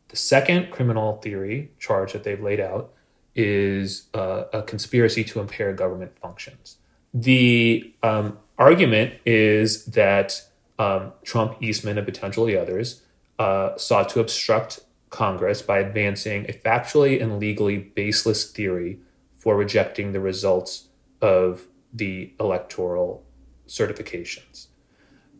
The 0.08 0.16
second 0.16 0.70
criminal 0.70 1.18
theory 1.18 1.72
charge 1.78 2.14
that 2.14 2.24
they've 2.24 2.40
laid 2.40 2.60
out 2.60 2.92
is 3.34 4.08
uh, 4.14 4.44
a 4.52 4.62
conspiracy 4.62 5.22
to 5.24 5.40
impair 5.40 5.72
government 5.74 6.14
functions. 6.18 6.78
The 7.12 7.92
um, 8.02 8.38
argument 8.58 9.14
is 9.26 9.84
that 9.86 10.42
um, 10.78 11.12
Trump, 11.24 11.56
Eastman, 11.60 11.98
and 11.98 12.06
potentially 12.06 12.56
others 12.56 13.02
uh, 13.38 13.76
sought 13.76 14.08
to 14.10 14.20
obstruct 14.20 14.80
Congress 15.10 15.62
by 15.62 15.78
advancing 15.78 16.46
a 16.48 16.52
factually 16.52 17.22
and 17.22 17.38
legally 17.38 17.78
baseless 17.78 18.50
theory 18.50 18.98
for 19.36 19.56
rejecting 19.56 20.12
the 20.12 20.20
results 20.20 20.88
of 21.20 21.66
the 21.92 22.32
electoral 22.38 23.24
certifications. 23.66 24.66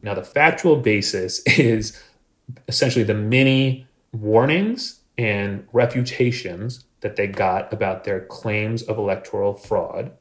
Now, 0.02 0.14
the 0.14 0.22
factual 0.22 0.76
basis 0.76 1.40
is 1.58 2.00
essentially 2.66 3.04
the 3.04 3.14
many 3.14 3.86
warnings 4.12 5.00
and 5.16 5.66
refutations 5.72 6.84
that 7.00 7.16
they 7.16 7.26
got 7.26 7.72
about 7.72 8.04
their 8.04 8.20
claims 8.20 8.82
of 8.82 8.98
electoral 8.98 9.54
fraud, 9.54 10.12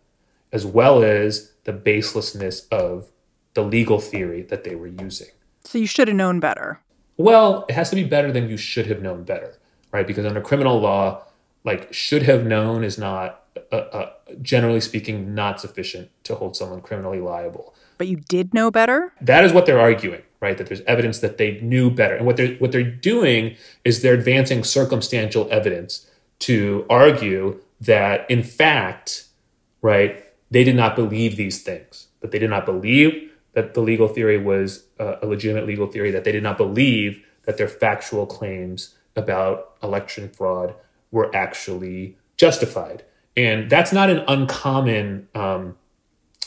as 0.52 0.66
well 0.66 1.04
as 1.04 1.54
the 1.64 1.74
baselessness 1.74 2.68
of 2.72 3.12
the 3.54 3.64
legal 3.64 4.00
theory 4.00 4.42
that 4.44 4.64
they 4.64 4.76
were 4.76 4.88
using. 4.88 5.28
So 5.64 5.78
you 5.78 5.88
should 5.88 6.08
have 6.08 6.18
known 6.18 6.40
better. 6.40 6.80
Well, 7.18 7.66
it 7.68 7.74
has 7.74 7.90
to 7.90 7.96
be 7.96 8.04
better 8.04 8.32
than 8.32 8.50
you 8.50 8.58
should 8.58 8.86
have 8.88 9.02
known 9.02 9.24
better, 9.24 9.58
right? 9.92 10.06
Because 10.06 10.26
under 10.26 10.42
criminal 10.42 10.80
law, 10.80 11.24
like 11.64 11.92
should 11.92 12.24
have 12.24 12.46
known 12.46 12.84
is 12.84 12.98
not, 12.98 13.44
uh, 13.72 13.76
uh, 13.76 14.10
generally 14.42 14.82
speaking, 14.82 15.34
not 15.34 15.60
sufficient 15.60 16.10
to 16.24 16.36
hold 16.36 16.56
someone 16.56 16.82
criminally 16.82 17.20
liable. 17.20 17.74
But 17.98 18.08
you 18.08 18.18
did 18.18 18.54
know 18.54 18.72
better? 18.72 19.14
That 19.22 19.44
is 19.44 19.54
what 19.54 19.66
they're 19.66 19.80
arguing, 19.80 20.22
right? 20.40 20.58
That 20.58 20.68
there's 20.68 20.82
evidence 20.82 21.20
that 21.20 21.38
they 21.38 21.60
knew 21.62 21.90
better. 21.90 22.16
And 22.16 22.26
what 22.26 22.38
they're 22.38 22.56
what 22.56 22.72
they're 22.72 22.84
doing 22.84 23.56
is 23.84 24.02
they're 24.02 24.14
advancing 24.14 24.64
circumstantial 24.64 25.48
evidence 25.52 26.10
to 26.40 26.86
argue 26.90 27.60
that 27.82 28.30
in 28.30 28.44
fact, 28.44 29.26
right, 29.82 30.26
they 30.52 30.64
did 30.64 30.76
not 30.76 30.96
believe 30.96 31.36
these 31.36 31.62
things. 31.62 32.08
That 32.22 32.32
they 32.32 32.40
did 32.40 32.50
not 32.50 32.66
believe 32.66 33.32
that 33.54 33.74
the 33.74 33.82
legal 33.82 34.08
theory 34.08 34.38
was 34.38 34.86
uh, 35.00 35.16
a 35.22 35.26
legitimate 35.26 35.66
legal 35.66 35.88
theory, 35.88 36.12
that 36.12 36.24
they 36.24 36.32
did 36.32 36.44
not 36.44 36.58
believe 36.58 37.24
that 37.46 37.58
their 37.58 37.68
factual 37.68 38.26
claims 38.26 38.96
about 39.16 39.74
election 39.82 40.30
fraud 40.30 40.76
were 41.12 41.36
actually 41.36 42.18
justified. 42.36 43.04
And 43.38 43.70
that's 43.70 43.94
not 43.94 44.10
an 44.10 44.24
uncommon 44.28 45.30
um, 45.36 45.78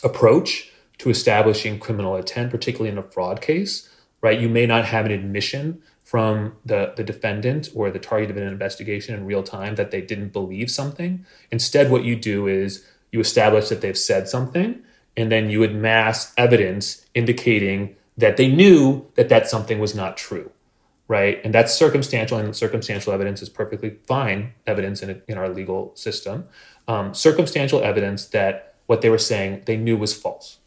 approach 0.03 0.71
to 0.99 1.09
establishing 1.09 1.79
criminal 1.79 2.17
intent, 2.17 2.51
particularly 2.51 2.91
in 2.91 2.99
a 2.99 3.03
fraud 3.03 3.41
case, 3.41 3.89
right? 4.21 4.39
You 4.39 4.49
may 4.49 4.67
not 4.67 4.85
have 4.87 5.07
an 5.07 5.13
admission 5.13 5.81
from 6.05 6.57
the, 6.67 6.93
the 6.97 7.05
defendant 7.05 7.69
or 7.75 7.91
the 7.91 8.01
target 8.01 8.31
of 8.31 8.37
an 8.37 8.43
investigation 8.43 9.15
in 9.15 9.25
real 9.25 9.45
time 9.45 9.77
that 9.77 9.93
they 9.93 10.01
didn't 10.01 10.33
believe 10.33 10.69
something. 10.69 11.25
Instead, 11.53 11.91
what 11.91 12.03
you 12.03 12.17
do 12.17 12.49
is 12.49 12.85
you 13.13 13.21
establish 13.21 13.69
that 13.69 13.81
they've 13.81 13.97
said 13.97 14.29
something 14.29 14.83
and 15.17 15.31
then 15.31 15.49
you 15.49 15.61
would 15.61 15.75
mass 15.75 16.33
evidence 16.37 17.07
indicating 17.15 17.95
that 18.17 18.37
they 18.37 18.49
knew 18.49 19.07
that 19.15 19.29
that 19.29 19.49
something 19.49 19.79
was 19.79 19.95
not 19.95 20.17
true 20.17 20.50
right? 21.11 21.41
And 21.43 21.53
that's 21.53 21.75
circumstantial 21.75 22.39
and 22.39 22.55
circumstantial 22.55 23.13
evidence 23.13 23.43
is 23.43 23.49
perfectly 23.49 23.97
fine 24.07 24.55
evidence 24.65 25.03
in, 25.03 25.21
in 25.27 25.37
our 25.37 25.49
legal 25.49 25.91
system. 25.97 26.47
Um, 26.87 27.15
circumstantial 27.15 27.83
evidence 27.83 28.27
that 28.27 28.77
what 28.87 29.01
they 29.01 29.11
were 29.11 29.19
saying 29.19 29.63
they 29.67 29.77
knew 29.77 29.97
was 29.97 30.17
false. 30.17 30.61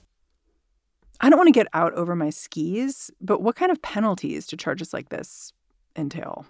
I 1.22 1.30
don't 1.30 1.38
want 1.38 1.48
to 1.48 1.54
get 1.54 1.68
out 1.74 1.94
over 1.94 2.14
my 2.14 2.30
skis 2.30 3.10
but 3.22 3.42
what 3.42 3.56
kind 3.56 3.72
of 3.72 3.82
penalties 3.82 4.46
do 4.46 4.58
charges 4.58 4.92
like 4.94 5.08
this 5.08 5.54
entail? 5.96 6.46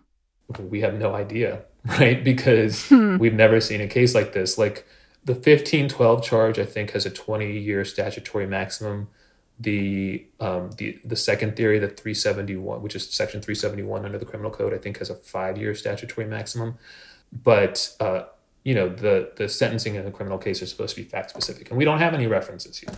We 0.60 0.82
have 0.82 0.96
no 0.96 1.14
idea 1.14 1.62
right? 1.86 2.24
Because 2.24 2.88
hmm. 2.88 3.18
we've 3.18 3.34
never 3.34 3.62
seen 3.62 3.80
a 3.80 3.88
case 3.88 4.16
like 4.16 4.34
this. 4.34 4.58
Like 4.58 4.88
the 5.24 5.34
1512 5.34 6.24
charge, 6.24 6.58
I 6.58 6.66
think, 6.66 6.92
has 6.92 7.06
a 7.06 7.12
20 7.12 7.60
year 7.60 7.86
statutory 7.86 8.48
maximum. 8.48 9.10
The 9.60 10.26
um, 10.40 10.72
the 10.78 11.00
the 11.06 11.16
second 11.16 11.56
theory, 11.56 11.80
the 11.80 11.88
371, 11.88 12.82
which 12.82 12.96
is 12.96 13.10
section 13.10 13.42
371 13.42 14.04
under 14.04 14.18
the 14.18 14.26
criminal 14.26 14.52
code, 14.52 14.74
I 14.74 14.78
think 14.78 14.98
has 14.98 15.10
a 15.10 15.16
five 15.16 15.58
year 15.58 15.76
statutory 15.76 16.26
maximum. 16.26 16.78
But 17.32 17.96
uh, 18.00 18.24
you 18.64 18.74
know 18.74 18.90
the 18.90 19.32
the 19.36 19.48
sentencing 19.48 19.96
in 19.96 20.06
the 20.06 20.12
criminal 20.12 20.38
case 20.38 20.62
is 20.62 20.70
supposed 20.70 20.96
to 20.96 21.02
be 21.02 21.08
fact 21.08 21.30
specific, 21.30 21.70
and 21.70 21.78
we 21.78 21.86
don't 21.86 22.00
have 22.00 22.14
any 22.14 22.28
references 22.28 22.80
here, 22.80 22.94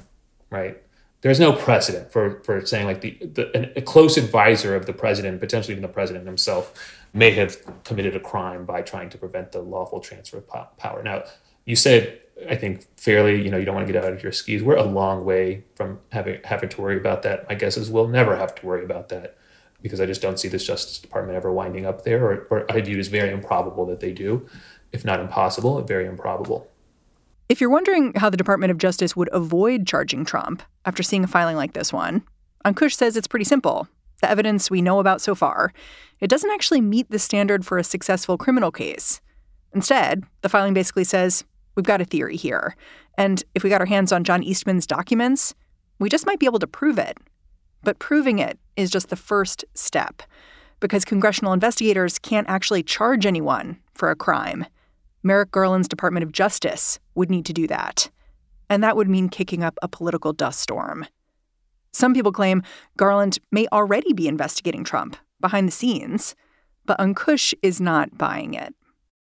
right? 0.49 0.81
There's 1.21 1.39
no 1.39 1.53
precedent 1.53 2.11
for 2.11 2.41
for 2.43 2.65
saying 2.65 2.85
like 2.85 3.01
the, 3.01 3.17
the 3.21 3.77
a 3.77 3.81
close 3.81 4.15
advisor 4.15 4.75
of 4.75 4.85
the 4.85 4.93
president, 4.93 5.39
potentially 5.39 5.73
even 5.73 5.81
the 5.81 5.87
president 5.87 6.25
himself, 6.25 6.73
may 7.13 7.31
have 7.31 7.57
committed 7.83 8.15
a 8.15 8.19
crime 8.19 8.65
by 8.65 8.81
trying 8.81 9.09
to 9.09 9.17
prevent 9.17 9.51
the 9.51 9.59
lawful 9.59 9.99
transfer 9.99 10.37
of 10.37 10.77
power. 10.77 11.01
Now, 11.01 11.23
you 11.65 11.75
said 11.75 12.21
I 12.49 12.55
think 12.55 12.85
fairly, 12.97 13.41
you 13.41 13.49
know, 13.49 13.57
you 13.57 13.65
don't 13.65 13.75
want 13.75 13.87
to 13.87 13.93
get 13.93 14.03
out 14.03 14.11
of 14.11 14.21
your 14.21 14.31
skis. 14.31 14.61
We're 14.61 14.75
a 14.75 14.83
long 14.83 15.25
way 15.25 15.63
from 15.75 15.99
having 16.11 16.39
having 16.43 16.69
to 16.69 16.81
worry 16.81 16.97
about 16.97 17.23
that. 17.23 17.47
My 17.49 17.55
guess 17.55 17.77
is 17.77 17.89
we'll 17.89 18.07
never 18.07 18.35
have 18.35 18.53
to 18.55 18.65
worry 18.65 18.83
about 18.83 19.09
that 19.09 19.37
because 19.81 20.01
I 20.01 20.05
just 20.05 20.21
don't 20.21 20.39
see 20.39 20.47
this 20.47 20.65
Justice 20.65 20.99
Department 20.99 21.37
ever 21.37 21.51
winding 21.51 21.85
up 21.85 22.03
there, 22.03 22.25
or, 22.25 22.47
or 22.49 22.71
I 22.71 22.81
view 22.81 22.97
it 22.97 22.99
as 22.99 23.07
very 23.07 23.31
improbable 23.31 23.85
that 23.87 23.99
they 23.99 24.11
do, 24.11 24.47
if 24.91 25.05
not 25.05 25.19
impossible, 25.19 25.81
very 25.83 26.05
improbable. 26.05 26.69
If 27.49 27.61
you're 27.61 27.69
wondering 27.69 28.13
how 28.15 28.29
the 28.29 28.37
Department 28.37 28.71
of 28.71 28.79
Justice 28.79 29.15
would 29.15 29.29
avoid 29.31 29.85
charging 29.85 30.25
Trump 30.25 30.63
after 30.85 31.03
seeing 31.03 31.23
a 31.23 31.27
filing 31.27 31.55
like 31.55 31.73
this 31.73 31.93
one, 31.93 32.23
Ankush 32.65 32.95
says 32.95 33.15
it's 33.15 33.27
pretty 33.27 33.45
simple. 33.45 33.87
The 34.21 34.29
evidence 34.29 34.71
we 34.71 34.81
know 34.81 34.99
about 34.99 35.21
so 35.21 35.35
far, 35.35 35.71
it 36.19 36.29
doesn't 36.29 36.49
actually 36.49 36.81
meet 36.81 37.11
the 37.11 37.19
standard 37.19 37.65
for 37.65 37.77
a 37.77 37.83
successful 37.83 38.37
criminal 38.37 38.71
case. 38.71 39.21
Instead, 39.73 40.23
the 40.41 40.49
filing 40.49 40.73
basically 40.73 41.03
says 41.03 41.43
we've 41.75 41.85
got 41.85 42.01
a 42.01 42.05
theory 42.05 42.35
here. 42.35 42.75
And 43.17 43.43
if 43.53 43.63
we 43.63 43.69
got 43.69 43.81
our 43.81 43.87
hands 43.87 44.11
on 44.11 44.23
John 44.23 44.43
Eastman's 44.43 44.87
documents, 44.87 45.53
we 45.99 46.09
just 46.09 46.25
might 46.25 46.39
be 46.39 46.45
able 46.45 46.59
to 46.59 46.67
prove 46.67 46.97
it. 46.97 47.17
But 47.83 47.99
proving 47.99 48.39
it 48.39 48.57
is 48.75 48.89
just 48.89 49.09
the 49.09 49.15
first 49.15 49.63
step 49.73 50.21
because 50.79 51.05
congressional 51.05 51.53
investigators 51.53 52.19
can't 52.19 52.49
actually 52.49 52.83
charge 52.83 53.25
anyone 53.25 53.77
for 53.93 54.11
a 54.11 54.15
crime. 54.15 54.65
Merrick 55.23 55.51
Garland's 55.51 55.87
Department 55.87 56.23
of 56.23 56.31
Justice 56.31 56.99
would 57.15 57.29
need 57.29 57.45
to 57.45 57.53
do 57.53 57.67
that. 57.67 58.09
And 58.69 58.83
that 58.83 58.95
would 58.95 59.09
mean 59.09 59.29
kicking 59.29 59.63
up 59.63 59.77
a 59.81 59.87
political 59.87 60.33
dust 60.33 60.59
storm. 60.59 61.05
Some 61.93 62.13
people 62.13 62.31
claim 62.31 62.61
Garland 62.97 63.39
may 63.51 63.67
already 63.71 64.13
be 64.13 64.27
investigating 64.27 64.83
Trump 64.83 65.15
behind 65.39 65.67
the 65.67 65.71
scenes, 65.71 66.35
but 66.85 66.99
Ankush 66.99 67.53
is 67.61 67.79
not 67.79 68.17
buying 68.17 68.53
it. 68.53 68.75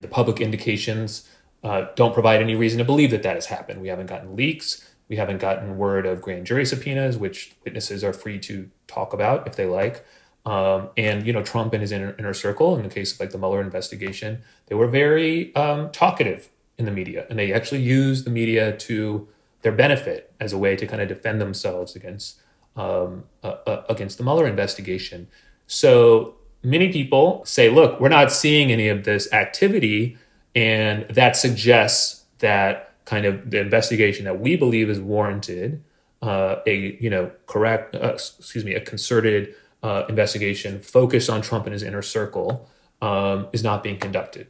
The 0.01 0.07
public 0.07 0.39
indications 0.39 1.27
uh, 1.63 1.85
don't 1.95 2.13
provide 2.13 2.41
any 2.41 2.55
reason 2.55 2.79
to 2.79 2.85
believe 2.85 3.11
that 3.11 3.23
that 3.23 3.35
has 3.35 3.47
happened. 3.47 3.81
We 3.81 3.87
haven't 3.87 4.07
gotten 4.07 4.35
leaks. 4.35 4.87
We 5.07 5.17
haven't 5.17 5.39
gotten 5.39 5.77
word 5.77 6.05
of 6.05 6.21
grand 6.21 6.45
jury 6.45 6.65
subpoenas, 6.65 7.17
which 7.17 7.53
witnesses 7.63 8.03
are 8.03 8.13
free 8.13 8.39
to 8.39 8.69
talk 8.87 9.13
about 9.13 9.45
if 9.45 9.55
they 9.55 9.65
like. 9.65 10.05
Um, 10.45 10.89
and 10.97 11.25
you 11.27 11.33
know, 11.33 11.43
Trump 11.43 11.73
and 11.73 11.81
his 11.81 11.91
inner, 11.91 12.15
inner, 12.17 12.33
circle, 12.33 12.75
in 12.75 12.83
the 12.83 12.89
case 12.89 13.13
of 13.13 13.19
like 13.19 13.29
the 13.31 13.37
Mueller 13.37 13.61
investigation, 13.61 14.41
they 14.67 14.75
were 14.75 14.87
very 14.87 15.53
um, 15.55 15.91
talkative 15.91 16.49
in 16.77 16.85
the 16.85 16.91
media, 16.91 17.27
and 17.29 17.37
they 17.37 17.53
actually 17.53 17.81
used 17.81 18.25
the 18.25 18.31
media 18.31 18.75
to 18.75 19.27
their 19.61 19.71
benefit 19.71 20.33
as 20.39 20.51
a 20.51 20.57
way 20.57 20.75
to 20.75 20.87
kind 20.87 21.01
of 21.01 21.07
defend 21.07 21.39
themselves 21.39 21.95
against 21.95 22.39
um, 22.75 23.25
uh, 23.43 23.57
uh, 23.67 23.83
against 23.87 24.17
the 24.17 24.23
Mueller 24.23 24.47
investigation. 24.47 25.27
So 25.67 26.35
many 26.63 26.91
people 26.91 27.43
say, 27.45 27.69
"Look, 27.69 27.99
we're 27.99 28.09
not 28.09 28.31
seeing 28.31 28.71
any 28.71 28.87
of 28.87 29.03
this 29.03 29.31
activity." 29.31 30.17
And 30.55 31.07
that 31.09 31.35
suggests 31.35 32.25
that 32.39 32.93
kind 33.05 33.25
of 33.25 33.49
the 33.49 33.59
investigation 33.59 34.25
that 34.25 34.39
we 34.39 34.55
believe 34.55 34.89
is 34.89 34.99
warranted, 34.99 35.83
uh, 36.21 36.57
a 36.65 36.97
you 36.99 37.09
know 37.09 37.31
correct, 37.47 37.95
uh, 37.95 38.13
excuse 38.13 38.65
me, 38.65 38.73
a 38.73 38.81
concerted 38.81 39.55
uh, 39.83 40.03
investigation 40.09 40.79
focused 40.79 41.29
on 41.29 41.41
Trump 41.41 41.65
and 41.65 41.73
his 41.73 41.83
inner 41.83 42.01
circle 42.01 42.69
um, 43.01 43.47
is 43.51 43.63
not 43.63 43.83
being 43.83 43.97
conducted. 43.97 44.47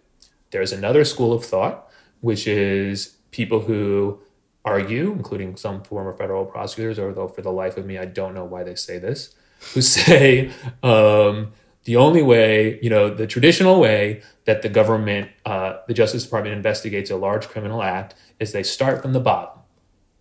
There's 0.51 0.73
another 0.73 1.05
school 1.05 1.31
of 1.33 1.45
thought, 1.45 1.89
which 2.19 2.47
is 2.47 3.17
people 3.31 3.61
who 3.61 4.19
argue, 4.65 5.11
including 5.11 5.55
some 5.55 5.83
former 5.83 6.13
federal 6.13 6.45
prosecutors, 6.45 6.99
although 6.99 7.27
for 7.27 7.41
the 7.41 7.51
life 7.51 7.77
of 7.77 7.85
me, 7.85 7.97
I 7.97 8.05
don't 8.05 8.33
know 8.33 8.45
why 8.45 8.63
they 8.63 8.75
say 8.75 8.99
this, 8.99 9.33
who 9.73 9.81
say 9.97 10.51
um, 10.83 11.53
the 11.83 11.95
only 11.95 12.21
way, 12.21 12.79
you 12.81 12.89
know, 12.89 13.09
the 13.09 13.25
traditional 13.25 13.79
way 13.79 14.21
that 14.45 14.61
the 14.61 14.69
government, 14.69 15.31
uh, 15.45 15.77
the 15.87 15.93
Justice 15.93 16.23
Department 16.23 16.55
investigates 16.55 17.09
a 17.09 17.15
large 17.15 17.47
criminal 17.47 17.81
act 17.81 18.15
is 18.39 18.51
they 18.51 18.63
start 18.63 19.01
from 19.01 19.13
the 19.13 19.19
bottom. 19.19 19.59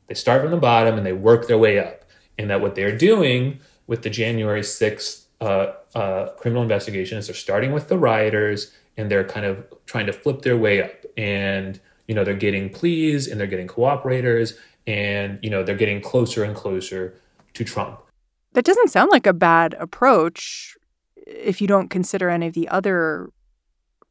They 0.07 0.15
start 0.15 0.43
from 0.43 0.51
the 0.51 0.57
bottom 0.57 0.97
and 0.97 1.07
they 1.07 1.13
work 1.13 1.49
their 1.49 1.59
way 1.59 1.79
up. 1.79 2.05
And 2.39 2.49
that 2.49 2.61
what 2.61 2.75
they're 2.75 2.97
doing 2.97 3.61
with 3.87 4.03
the 4.03 4.11
January 4.11 4.63
6th 4.63 5.25
uh, 5.41 5.73
uh, 5.95 6.31
criminal 6.33 6.63
investigation 6.63 7.19
is 7.19 7.27
they're 7.27 7.35
starting 7.35 7.73
with 7.73 7.89
the 7.89 7.99
rioters 7.99 8.73
and 8.97 9.11
they're 9.11 9.25
kind 9.25 9.45
of 9.45 9.67
trying 9.87 10.07
to 10.07 10.13
flip 10.13 10.43
their 10.43 10.57
way 10.57 10.83
up. 10.83 11.05
And, 11.17 11.79
you 12.09 12.15
know, 12.15 12.25
they're 12.25 12.35
getting 12.35 12.71
pleas 12.71 13.29
and 13.29 13.39
they're 13.39 13.47
getting 13.47 13.69
cooperators 13.69 14.55
and, 14.87 15.39
you 15.43 15.51
know, 15.51 15.63
they're 15.63 15.77
getting 15.77 16.01
closer 16.01 16.43
and 16.43 16.57
closer 16.57 17.15
to 17.55 17.65
Trump. 17.65 18.01
That 18.53 18.65
doesn't 18.65 18.89
sound 18.89 19.11
like 19.13 19.27
a 19.27 19.33
bad 19.33 19.75
approach 19.75 20.77
if 21.27 21.61
you 21.61 21.67
don't 21.67 21.89
consider 21.89 22.29
any 22.29 22.47
of 22.47 22.55
the 22.55 22.69
other 22.69 23.31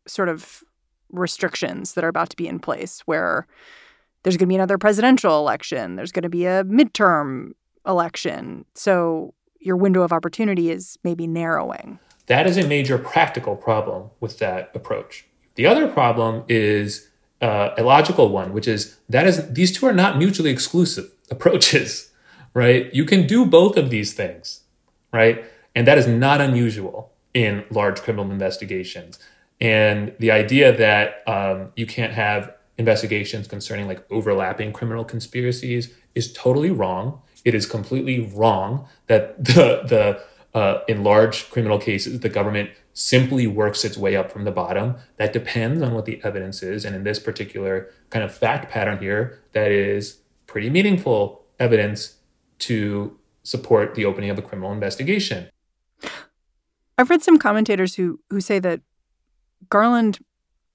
sort 0.07 0.29
of 0.29 0.63
restrictions 1.11 1.93
that 1.93 2.03
are 2.03 2.09
about 2.09 2.29
to 2.29 2.35
be 2.35 2.47
in 2.47 2.59
place, 2.59 3.01
where 3.01 3.47
there's 4.23 4.37
going 4.37 4.47
to 4.47 4.51
be 4.51 4.55
another 4.55 4.77
presidential 4.77 5.37
election, 5.37 5.95
there's 5.95 6.11
going 6.11 6.23
to 6.23 6.29
be 6.29 6.45
a 6.45 6.63
midterm 6.65 7.51
election. 7.85 8.65
So 8.75 9.33
your 9.59 9.75
window 9.75 10.01
of 10.01 10.13
opportunity 10.13 10.69
is 10.69 10.97
maybe 11.03 11.27
narrowing. 11.27 11.99
That 12.27 12.45
is 12.47 12.57
a 12.57 12.67
major 12.67 12.97
practical 12.97 13.55
problem 13.55 14.11
with 14.19 14.39
that 14.39 14.71
approach. 14.75 15.25
The 15.55 15.65
other 15.65 15.87
problem 15.87 16.43
is 16.47 17.09
uh, 17.41 17.71
a 17.77 17.83
logical 17.83 18.29
one, 18.29 18.53
which 18.53 18.67
is 18.67 18.97
that 19.09 19.25
is 19.25 19.51
these 19.51 19.71
two 19.71 19.85
are 19.85 19.93
not 19.93 20.17
mutually 20.17 20.51
exclusive 20.51 21.11
approaches, 21.31 22.11
right? 22.53 22.93
You 22.93 23.05
can 23.05 23.25
do 23.25 23.45
both 23.45 23.77
of 23.77 23.89
these 23.89 24.13
things, 24.13 24.61
right? 25.11 25.43
And 25.79 25.87
that 25.87 25.97
is 25.97 26.07
not 26.07 26.41
unusual 26.41 27.13
in 27.33 27.63
large 27.71 28.01
criminal 28.01 28.29
investigations. 28.29 29.17
And 29.61 30.13
the 30.19 30.29
idea 30.29 30.75
that 30.75 31.23
um, 31.25 31.71
you 31.77 31.85
can't 31.85 32.11
have 32.11 32.53
investigations 32.77 33.47
concerning 33.47 33.87
like 33.87 34.05
overlapping 34.11 34.73
criminal 34.73 35.05
conspiracies 35.05 35.93
is 36.15 36.33
totally 36.33 36.69
wrong. 36.69 37.21
It 37.45 37.55
is 37.55 37.65
completely 37.65 38.19
wrong 38.19 38.89
that 39.07 39.41
the 39.45 39.83
the 39.93 40.21
uh, 40.53 40.81
in 40.89 41.01
large 41.01 41.49
criminal 41.49 41.79
cases 41.79 42.19
the 42.19 42.27
government 42.27 42.71
simply 42.93 43.47
works 43.47 43.85
its 43.85 43.97
way 43.97 44.17
up 44.17 44.29
from 44.33 44.43
the 44.43 44.51
bottom. 44.51 44.97
That 45.15 45.31
depends 45.31 45.81
on 45.81 45.93
what 45.93 46.03
the 46.03 46.19
evidence 46.25 46.61
is, 46.61 46.83
and 46.83 46.93
in 46.93 47.05
this 47.05 47.19
particular 47.19 47.89
kind 48.09 48.25
of 48.25 48.35
fact 48.35 48.69
pattern 48.69 48.97
here, 48.99 49.39
that 49.53 49.71
is 49.71 50.17
pretty 50.45 50.69
meaningful 50.69 51.45
evidence 51.57 52.15
to 52.67 53.17
support 53.43 53.95
the 53.95 54.03
opening 54.03 54.29
of 54.29 54.37
a 54.37 54.41
criminal 54.41 54.73
investigation. 54.73 55.47
I've 56.99 57.09
read 57.09 57.23
some 57.23 57.39
commentators 57.39 57.95
who 57.95 58.19
who 58.29 58.41
say 58.41 58.59
that 58.59 58.81
Garland 59.69 60.19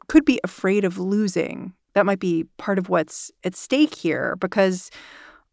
could 0.08 0.24
be 0.24 0.40
afraid 0.42 0.82
of 0.82 0.96
losing. 0.96 1.74
That 1.92 2.06
might 2.06 2.18
be 2.18 2.46
part 2.56 2.78
of 2.78 2.88
what's 2.88 3.30
at 3.44 3.54
stake 3.54 3.94
here 3.94 4.34
because 4.37 4.90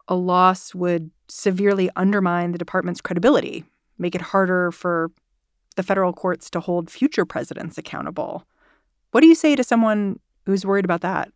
a 0.08 0.16
loss 0.16 0.74
would 0.74 1.12
severely 1.28 1.90
undermine 1.98 2.54
the 2.54 2.58
department's 2.58 3.02
credibility, 3.02 3.66
make 3.98 4.16
it 4.16 4.22
harder 4.22 4.72
for 4.72 5.12
the 5.76 5.84
federal 5.84 6.14
courts 6.14 6.50
to 6.52 6.62
hold 6.62 6.90
future 6.90 7.26
presidents 7.26 7.78
accountable. 7.78 8.48
What 9.12 9.20
do 9.20 9.28
you 9.28 9.36
say 9.36 9.58
to 9.58 9.66
someone 9.66 10.22
who's 10.46 10.66
worried 10.66 10.86
about 10.86 11.02
that? 11.02 11.34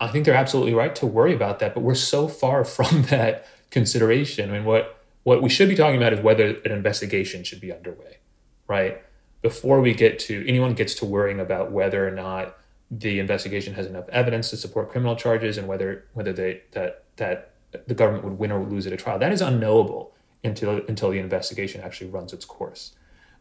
I 0.00 0.08
think 0.08 0.24
they're 0.24 0.34
absolutely 0.34 0.74
right 0.74 0.94
to 0.96 1.06
worry 1.06 1.32
about 1.32 1.60
that, 1.60 1.72
but 1.72 1.82
we're 1.82 1.94
so 1.94 2.26
far 2.26 2.64
from 2.76 3.02
that 3.04 3.46
consideration. 3.70 4.50
I 4.50 4.54
mean, 4.54 4.64
what 4.64 5.04
what 5.22 5.40
we 5.40 5.48
should 5.48 5.68
be 5.68 5.76
talking 5.76 5.96
about 5.96 6.12
is 6.12 6.20
whether 6.20 6.48
an 6.64 6.72
investigation 6.72 7.44
should 7.44 7.60
be 7.60 7.72
underway 7.72 8.18
right? 8.66 9.02
Before 9.42 9.80
we 9.80 9.94
get 9.94 10.18
to 10.20 10.46
anyone 10.48 10.74
gets 10.74 10.94
to 10.96 11.04
worrying 11.04 11.40
about 11.40 11.70
whether 11.70 12.06
or 12.06 12.10
not 12.10 12.58
the 12.90 13.18
investigation 13.18 13.74
has 13.74 13.86
enough 13.86 14.08
evidence 14.10 14.50
to 14.50 14.56
support 14.56 14.90
criminal 14.90 15.16
charges 15.16 15.58
and 15.58 15.66
whether 15.66 16.04
whether 16.14 16.32
they 16.32 16.62
that 16.72 17.04
that 17.16 17.52
the 17.86 17.94
government 17.94 18.24
would 18.24 18.38
win 18.38 18.52
or 18.52 18.64
lose 18.64 18.86
at 18.86 18.92
a 18.92 18.96
trial. 18.96 19.18
That 19.18 19.32
is 19.32 19.40
unknowable 19.40 20.12
until 20.42 20.82
until 20.88 21.10
the 21.10 21.18
investigation 21.18 21.80
actually 21.80 22.10
runs 22.10 22.32
its 22.32 22.44
course. 22.44 22.92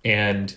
And 0.03 0.55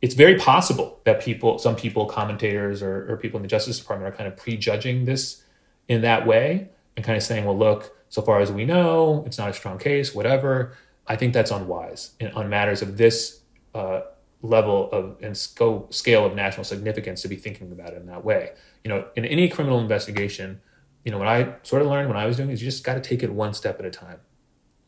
it's 0.00 0.14
very 0.14 0.38
possible 0.38 1.00
that 1.04 1.20
people, 1.20 1.58
some 1.58 1.74
people, 1.74 2.06
commentators 2.06 2.82
or, 2.82 3.12
or 3.12 3.16
people 3.16 3.38
in 3.38 3.42
the 3.42 3.48
Justice 3.48 3.78
Department 3.78 4.12
are 4.12 4.16
kind 4.16 4.28
of 4.28 4.36
prejudging 4.36 5.04
this 5.06 5.42
in 5.88 6.02
that 6.02 6.26
way 6.26 6.68
and 6.96 7.04
kind 7.04 7.16
of 7.16 7.22
saying, 7.22 7.44
well, 7.44 7.58
look, 7.58 7.96
so 8.08 8.22
far 8.22 8.40
as 8.40 8.52
we 8.52 8.64
know, 8.64 9.24
it's 9.26 9.38
not 9.38 9.50
a 9.50 9.52
strong 9.52 9.78
case, 9.78 10.14
whatever. 10.14 10.76
I 11.06 11.16
think 11.16 11.32
that's 11.32 11.50
unwise 11.50 12.12
in, 12.20 12.28
on 12.32 12.48
matters 12.48 12.80
of 12.80 12.96
this 12.96 13.37
uh, 13.74 14.00
level 14.42 14.90
of 14.90 15.16
and 15.22 15.36
scope 15.36 15.92
scale 15.92 16.24
of 16.24 16.34
national 16.34 16.64
significance 16.64 17.22
to 17.22 17.28
be 17.28 17.36
thinking 17.36 17.72
about 17.72 17.90
it 17.90 17.96
in 17.96 18.06
that 18.06 18.24
way. 18.24 18.52
You 18.84 18.90
know, 18.90 19.06
in 19.16 19.24
any 19.24 19.48
criminal 19.48 19.80
investigation, 19.80 20.60
you 21.04 21.12
know, 21.12 21.18
what 21.18 21.28
I 21.28 21.54
sort 21.62 21.82
of 21.82 21.88
learned 21.88 22.08
when 22.08 22.16
I 22.16 22.26
was 22.26 22.36
doing 22.36 22.50
is 22.50 22.62
you 22.62 22.68
just 22.68 22.84
got 22.84 22.94
to 22.94 23.00
take 23.00 23.22
it 23.22 23.32
one 23.32 23.54
step 23.54 23.78
at 23.78 23.86
a 23.86 23.90
time, 23.90 24.20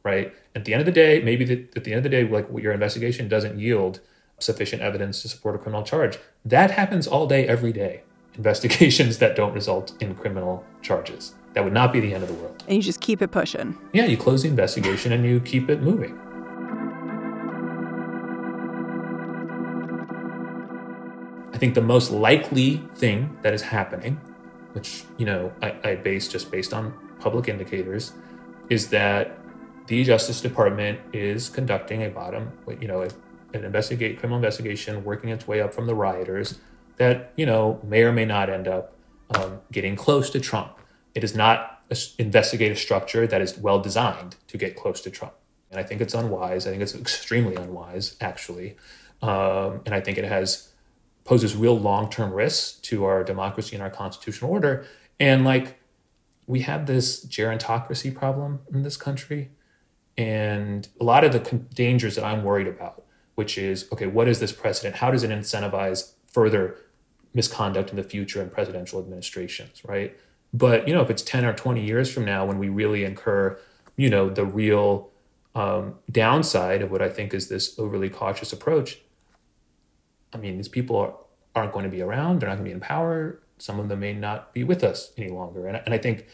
right? 0.04 0.34
At 0.54 0.64
the 0.64 0.74
end 0.74 0.80
of 0.80 0.86
the 0.86 0.92
day, 0.92 1.22
maybe 1.22 1.44
the, 1.44 1.68
at 1.76 1.84
the 1.84 1.92
end 1.92 1.98
of 1.98 2.02
the 2.04 2.08
day, 2.08 2.24
like 2.26 2.48
your 2.56 2.72
investigation 2.72 3.28
doesn't 3.28 3.58
yield 3.58 4.00
sufficient 4.38 4.82
evidence 4.82 5.22
to 5.22 5.28
support 5.28 5.54
a 5.54 5.58
criminal 5.58 5.82
charge. 5.82 6.18
That 6.44 6.72
happens 6.72 7.06
all 7.06 7.26
day, 7.26 7.46
every 7.46 7.72
day. 7.72 8.02
Investigations 8.34 9.18
that 9.18 9.34
don't 9.34 9.52
result 9.52 9.94
in 10.00 10.14
criminal 10.14 10.64
charges. 10.82 11.34
That 11.54 11.64
would 11.64 11.72
not 11.72 11.92
be 11.92 11.98
the 12.00 12.14
end 12.14 12.22
of 12.22 12.28
the 12.28 12.36
world. 12.36 12.62
And 12.68 12.76
you 12.76 12.82
just 12.82 13.00
keep 13.00 13.20
it 13.20 13.32
pushing. 13.32 13.76
Yeah, 13.92 14.04
you 14.06 14.16
close 14.16 14.42
the 14.42 14.48
investigation 14.48 15.12
and 15.12 15.24
you 15.24 15.40
keep 15.40 15.68
it 15.68 15.82
moving. 15.82 16.18
Think 21.60 21.74
the 21.74 21.82
most 21.82 22.10
likely 22.10 22.78
thing 22.94 23.36
that 23.42 23.52
is 23.52 23.60
happening, 23.60 24.18
which 24.72 25.04
you 25.18 25.26
know 25.26 25.52
I, 25.62 25.76
I 25.84 25.94
base 25.96 26.26
just 26.26 26.50
based 26.50 26.72
on 26.72 26.94
public 27.20 27.48
indicators, 27.48 28.14
is 28.70 28.88
that 28.88 29.38
the 29.86 30.02
Justice 30.02 30.40
Department 30.40 30.98
is 31.12 31.50
conducting 31.50 32.02
a 32.02 32.08
bottom, 32.08 32.52
you 32.80 32.88
know, 32.88 33.02
an 33.02 33.64
investigate 33.64 34.18
criminal 34.18 34.38
investigation, 34.38 35.04
working 35.04 35.28
its 35.28 35.46
way 35.46 35.60
up 35.60 35.74
from 35.74 35.86
the 35.86 35.94
rioters 35.94 36.58
that 36.96 37.32
you 37.36 37.44
know 37.44 37.78
may 37.84 38.02
or 38.02 38.12
may 38.12 38.24
not 38.24 38.48
end 38.48 38.66
up 38.66 38.94
um, 39.34 39.60
getting 39.70 39.96
close 39.96 40.30
to 40.30 40.40
Trump. 40.40 40.78
It 41.14 41.22
is 41.22 41.34
not 41.34 41.82
an 41.90 41.96
investigative 42.18 42.78
structure 42.78 43.26
that 43.26 43.42
is 43.42 43.58
well 43.58 43.80
designed 43.80 44.36
to 44.48 44.56
get 44.56 44.76
close 44.76 45.02
to 45.02 45.10
Trump, 45.10 45.34
and 45.70 45.78
I 45.78 45.82
think 45.82 46.00
it's 46.00 46.14
unwise. 46.14 46.66
I 46.66 46.70
think 46.70 46.82
it's 46.82 46.94
extremely 46.94 47.56
unwise, 47.56 48.16
actually, 48.18 48.76
um, 49.20 49.82
and 49.84 49.94
I 49.94 50.00
think 50.00 50.16
it 50.16 50.24
has 50.24 50.69
poses 51.30 51.54
real 51.54 51.78
long-term 51.78 52.32
risks 52.32 52.72
to 52.80 53.04
our 53.04 53.22
democracy 53.22 53.76
and 53.76 53.82
our 53.84 53.88
constitutional 53.88 54.50
order. 54.50 54.84
And 55.20 55.44
like 55.44 55.78
we 56.48 56.62
have 56.62 56.86
this 56.86 57.24
gerontocracy 57.24 58.12
problem 58.12 58.62
in 58.74 58.82
this 58.82 58.96
country, 58.96 59.52
and 60.18 60.88
a 61.00 61.04
lot 61.04 61.22
of 61.22 61.32
the 61.32 61.38
con- 61.38 61.68
dangers 61.72 62.16
that 62.16 62.24
I'm 62.24 62.42
worried 62.42 62.66
about, 62.66 63.04
which 63.36 63.56
is 63.56 63.86
okay, 63.92 64.08
what 64.08 64.26
is 64.26 64.40
this 64.40 64.50
precedent? 64.50 64.96
How 64.96 65.12
does 65.12 65.22
it 65.22 65.30
incentivize 65.30 66.14
further 66.26 66.76
misconduct 67.32 67.90
in 67.90 67.96
the 67.96 68.02
future 68.02 68.42
in 68.42 68.50
presidential 68.50 68.98
administrations, 68.98 69.84
right? 69.84 70.18
But 70.52 70.88
you 70.88 70.94
know, 70.94 71.00
if 71.00 71.10
it's 71.10 71.22
10 71.22 71.44
or 71.44 71.52
20 71.52 71.80
years 71.80 72.12
from 72.12 72.24
now 72.24 72.44
when 72.44 72.58
we 72.58 72.68
really 72.68 73.04
incur, 73.04 73.56
you 73.94 74.10
know, 74.10 74.28
the 74.30 74.44
real 74.44 75.12
um, 75.54 75.94
downside 76.10 76.82
of 76.82 76.90
what 76.90 77.02
I 77.02 77.08
think 77.08 77.32
is 77.32 77.48
this 77.48 77.78
overly 77.78 78.10
cautious 78.10 78.52
approach, 78.52 78.98
I 80.32 80.38
mean, 80.38 80.56
these 80.56 80.68
people 80.68 80.96
are, 80.96 81.14
not 81.54 81.72
going 81.72 81.84
to 81.84 81.90
be 81.90 82.00
around. 82.00 82.40
They're 82.40 82.48
not 82.48 82.56
going 82.56 82.64
to 82.64 82.70
be 82.70 82.74
in 82.74 82.80
power. 82.80 83.40
Some 83.58 83.80
of 83.80 83.88
them 83.88 84.00
may 84.00 84.14
not 84.14 84.54
be 84.54 84.64
with 84.64 84.84
us 84.84 85.12
any 85.18 85.30
longer. 85.30 85.66
And, 85.66 85.82
and 85.84 85.92
I 85.92 85.98
think, 85.98 86.26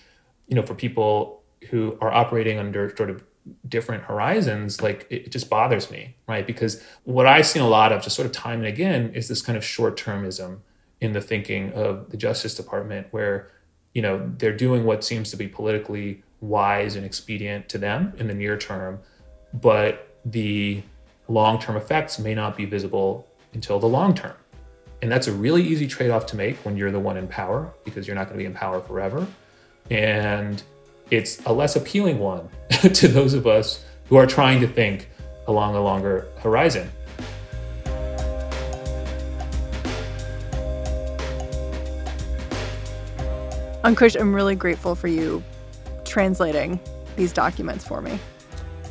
you 0.46 0.54
know, 0.54 0.62
for 0.62 0.74
people 0.74 1.42
who 1.70 1.96
are 2.00 2.12
operating 2.12 2.59
under 2.59 2.94
sort 2.94 3.11
of 3.11 3.24
different 3.68 4.04
horizons, 4.04 4.82
like 4.82 5.06
it, 5.11 5.26
it 5.26 5.32
just 5.32 5.48
bothers 5.48 5.90
me, 5.90 6.16
right? 6.28 6.46
Because 6.46 6.82
what 7.04 7.26
I've 7.26 7.46
seen 7.46 7.62
a 7.62 7.68
lot 7.68 7.92
of, 7.92 8.02
just 8.02 8.14
sort 8.14 8.26
of 8.26 8.32
time 8.32 8.59
and 8.59 8.68
again, 8.68 9.11
is 9.14 9.28
this 9.28 9.42
kind 9.42 9.56
of 9.56 9.64
short 9.64 9.98
termism 9.98 10.59
in 11.00 11.12
the 11.12 11.20
thinking 11.20 11.72
of 11.72 12.11
the 12.11 12.16
Justice 12.16 12.54
Department, 12.54 13.09
where 13.11 13.50
you 13.94 14.02
know 14.02 14.30
they're 14.38 14.56
doing 14.56 14.85
what 14.85 15.04
seems 15.04 15.30
to 15.30 15.37
be 15.37 15.48
politically 15.48 16.22
wise 16.40 16.96
and 16.96 17.04
expedient 17.04 17.68
to 17.70 17.78
them 17.78 18.12
in 18.18 18.28
the 18.28 18.35
near 18.35 18.56
term, 18.56 19.00
but 19.52 20.16
the 20.24 20.82
long 21.28 21.59
term 21.59 21.76
effects 21.76 22.18
may 22.18 22.35
not 22.35 22.56
be 22.56 22.64
visible 22.64 23.26
until 23.57 23.79
the 23.79 23.88
long 23.88 24.14
term. 24.14 24.37
And 25.01 25.11
that's 25.11 25.27
a 25.29 25.33
really 25.33 25.62
easy 25.62 25.87
trade 25.88 26.11
off 26.11 26.27
to 26.27 26.37
make 26.37 26.57
when 26.59 26.77
you're 26.77 26.90
the 26.90 27.01
one 27.01 27.16
in 27.16 27.27
power 27.27 27.73
because 27.85 28.07
you're 28.07 28.14
not 28.14 28.25
going 28.25 28.35
to 28.35 28.38
be 28.38 28.45
in 28.45 28.53
power 28.53 28.83
forever. 28.83 29.27
And 29.90 30.62
it's 31.11 31.40
a 31.47 31.53
less 31.53 31.75
appealing 31.75 32.19
one 32.19 32.51
to 32.71 33.09
those 33.09 33.33
of 33.33 33.47
us 33.47 33.83
who 34.09 34.16
are 34.16 34.27
trying 34.27 34.61
to 34.61 34.69
think 34.69 35.09
along 35.49 35.75
a 35.75 35.81
longer 35.81 36.29
horizon. 36.37 36.90
Ankush, 43.85 44.21
I'm 44.21 44.35
really 44.35 44.57
grateful 44.57 44.95
for 44.95 45.09
you 45.09 45.42
translating 46.05 46.79
these 47.16 47.33
documents 47.33 47.87
for 47.87 48.03
me. 48.03 48.19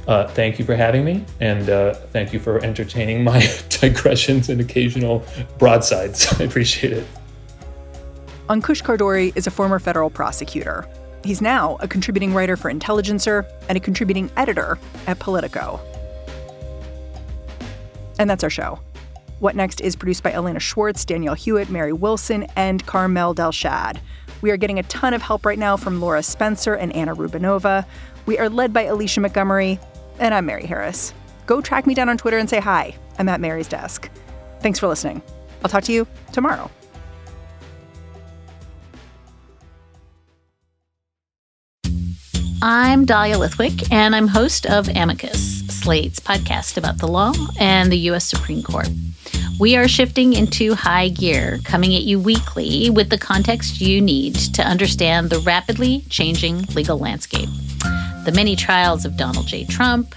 Uh, 0.08 0.28
thank 0.28 0.60
you 0.60 0.66
for 0.66 0.76
having 0.76 1.04
me, 1.04 1.26
and 1.40 1.70
uh, 1.70 1.94
thank 1.94 2.32
you 2.32 2.40
for 2.40 2.64
entertaining 2.64 3.24
my 3.24 3.48
digressions 3.70 4.50
and 4.50 4.62
occasional 4.62 5.26
broadsides. 5.58 6.32
I 6.40 6.44
appreciate 6.44 6.94
it. 6.94 7.08
Ankush 8.48 8.84
Khardori 8.84 9.36
is 9.36 9.48
a 9.48 9.52
former 9.52 9.80
federal 9.80 10.12
prosecutor. 10.12 10.88
He's 11.24 11.42
now 11.42 11.78
a 11.80 11.88
contributing 11.88 12.36
writer 12.36 12.56
for 12.56 12.70
Intelligencer 12.70 13.48
and 13.68 13.76
a 13.76 13.82
contributing 13.82 14.30
editor 14.38 14.78
at 15.08 15.18
Politico. 15.18 15.80
And 18.20 18.30
that's 18.30 18.44
our 18.44 18.50
show. 18.52 18.80
What 19.40 19.56
Next 19.56 19.82
is 19.82 19.96
produced 19.96 20.22
by 20.22 20.32
Elena 20.32 20.60
Schwartz, 20.60 21.04
Danielle 21.04 21.34
Hewitt, 21.34 21.72
Mary 21.72 21.92
Wilson, 21.92 22.44
and 22.56 22.86
Carmel 22.86 23.34
Delshad. 23.34 23.98
We 24.42 24.52
are 24.52 24.58
getting 24.58 24.78
a 24.78 24.84
ton 24.84 25.16
of 25.16 25.24
help 25.24 25.46
right 25.46 25.58
now 25.58 25.76
from 25.76 26.00
Laura 26.00 26.22
Spencer 26.22 26.76
and 26.76 26.96
Anna 26.96 27.16
Rubinova. 27.16 27.86
We 28.28 28.38
are 28.38 28.48
led 28.48 28.72
by 28.72 28.84
Alicia 28.84 29.22
Montgomery, 29.22 29.80
and 30.20 30.34
I'm 30.34 30.46
Mary 30.46 30.66
Harris. 30.66 31.14
Go 31.46 31.62
track 31.62 31.86
me 31.86 31.94
down 31.94 32.10
on 32.10 32.18
Twitter 32.18 32.38
and 32.38 32.50
say 32.50 32.60
hi. 32.60 32.96
I'm 33.20 33.30
at 33.30 33.42
Mary's 33.42 33.68
desk. 33.68 34.10
Thanks 34.62 34.80
for 34.80 34.88
listening. 34.88 35.22
I'll 35.64 35.70
talk 35.70 35.84
to 35.86 35.94
you 35.94 36.08
tomorrow. 36.32 36.70
I'm 42.62 43.06
Dahlia 43.06 43.36
Lithwick, 43.36 43.92
and 43.92 44.16
I'm 44.16 44.28
host 44.28 44.66
of 44.66 44.90
Amicus, 44.90 45.68
Slate's 45.68 46.20
podcast 46.20 46.78
about 46.78 46.98
the 46.98 47.08
law 47.08 47.32
and 47.60 47.92
the 47.92 47.98
U.S. 48.10 48.26
Supreme 48.26 48.64
Court. 48.64 48.90
We 49.60 49.76
are 49.76 49.88
shifting 49.88 50.34
into 50.34 50.74
high 50.74 51.10
gear, 51.10 51.60
coming 51.64 51.96
at 51.96 52.02
you 52.02 52.20
weekly 52.20 52.90
with 52.90 53.10
the 53.10 53.18
context 53.18 53.82
you 53.82 54.02
need 54.02 54.36
to 54.36 54.64
understand 54.64 55.30
the 55.30 55.40
rapidly 55.40 56.06
changing 56.10 56.64
legal 56.74 56.98
landscape 56.98 57.50
the 58.26 58.32
many 58.32 58.56
trials 58.56 59.06
of 59.06 59.16
Donald 59.18 59.46
J. 59.46 59.66
Trump, 59.66 60.16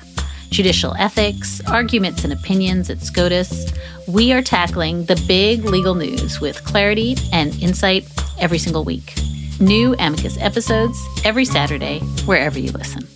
judicial 0.49 0.94
ethics, 0.99 1.61
arguments 1.66 2.25
and 2.25 2.33
opinions 2.33 2.88
at 2.88 3.03
SCOTUS, 3.03 3.73
we 4.09 4.33
are 4.33 4.40
tackling 4.40 5.05
the 5.05 5.23
big 5.29 5.66
legal 5.66 5.94
news 5.94 6.40
with 6.40 6.64
clarity 6.64 7.16
and 7.33 7.55
insight 7.62 8.09
every 8.40 8.59
single 8.59 8.83
week. 8.83 9.14
New 9.61 9.94
Amicus 9.99 10.38
episodes 10.38 10.99
every 11.25 11.44
Saturday, 11.44 12.01
wherever 12.25 12.59
you 12.59 12.73
listen. 12.73 13.07